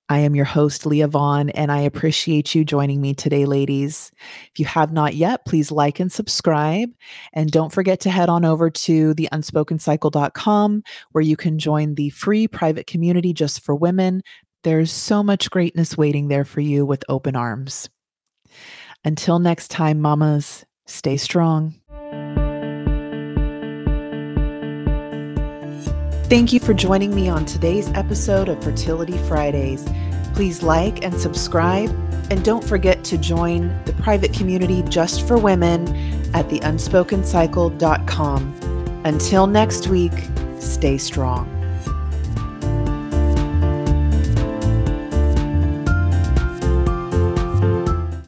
I 0.09 0.19
am 0.19 0.37
your 0.37 0.45
host, 0.45 0.85
Leah 0.85 1.09
Vaughn, 1.09 1.49
and 1.51 1.73
I 1.73 1.81
appreciate 1.81 2.55
you 2.55 2.67
joining 2.67 3.01
me 3.01 3.15
today, 3.15 3.47
ladies. 3.47 4.13
If 4.53 4.59
you 4.59 4.67
have 4.67 4.93
not 4.93 5.15
yet, 5.15 5.47
please 5.47 5.71
like 5.71 6.01
and 6.01 6.13
subscribe. 6.13 6.91
And 7.33 7.51
don't 7.51 7.73
forget 7.73 8.01
to 8.01 8.11
head 8.11 8.29
on 8.29 8.45
over 8.45 8.69
to 8.69 9.15
the 9.15 9.29
unspokencycle.com 9.33 10.83
where 11.13 11.23
you 11.23 11.37
can 11.37 11.59
join 11.59 11.95
the 11.95 12.11
free 12.11 12.47
private 12.47 12.87
community 12.87 13.33
just 13.33 13.65
for 13.65 13.75
women. 13.75 14.23
There's 14.65 14.93
so 14.93 15.23
much 15.23 15.51
greatness 15.51 15.97
waiting 15.97 16.29
there 16.29 16.45
for 16.45 16.61
you 16.61 16.85
with 16.85 17.05
open 17.09 17.35
arms. 17.35 17.89
Until 19.05 19.39
next 19.39 19.69
time, 19.69 20.01
mamas, 20.01 20.65
stay 20.87 21.17
strong. 21.17 21.75
Thank 26.33 26.53
you 26.53 26.61
for 26.61 26.73
joining 26.73 27.15
me 27.15 27.29
on 27.29 27.45
today's 27.45 27.91
episode 27.91 28.49
of 28.49 28.65
Fertility 28.65 29.19
Fridays. 29.29 29.87
Please 30.35 30.63
like 30.63 31.05
and 31.05 31.13
subscribe, 31.21 31.91
and 32.31 32.43
don't 32.43 32.65
forget 32.65 33.05
to 33.05 33.19
join 33.19 33.69
the 33.85 33.93
private 33.95 34.33
community 34.33 34.83
just 34.89 35.29
for 35.29 35.37
women 35.37 35.87
at 36.35 36.49
theunspokencycle.com. 36.49 39.03
Until 39.05 39.47
next 39.47 39.89
week, 39.89 40.15
stay 40.59 40.97
strong. 40.97 41.62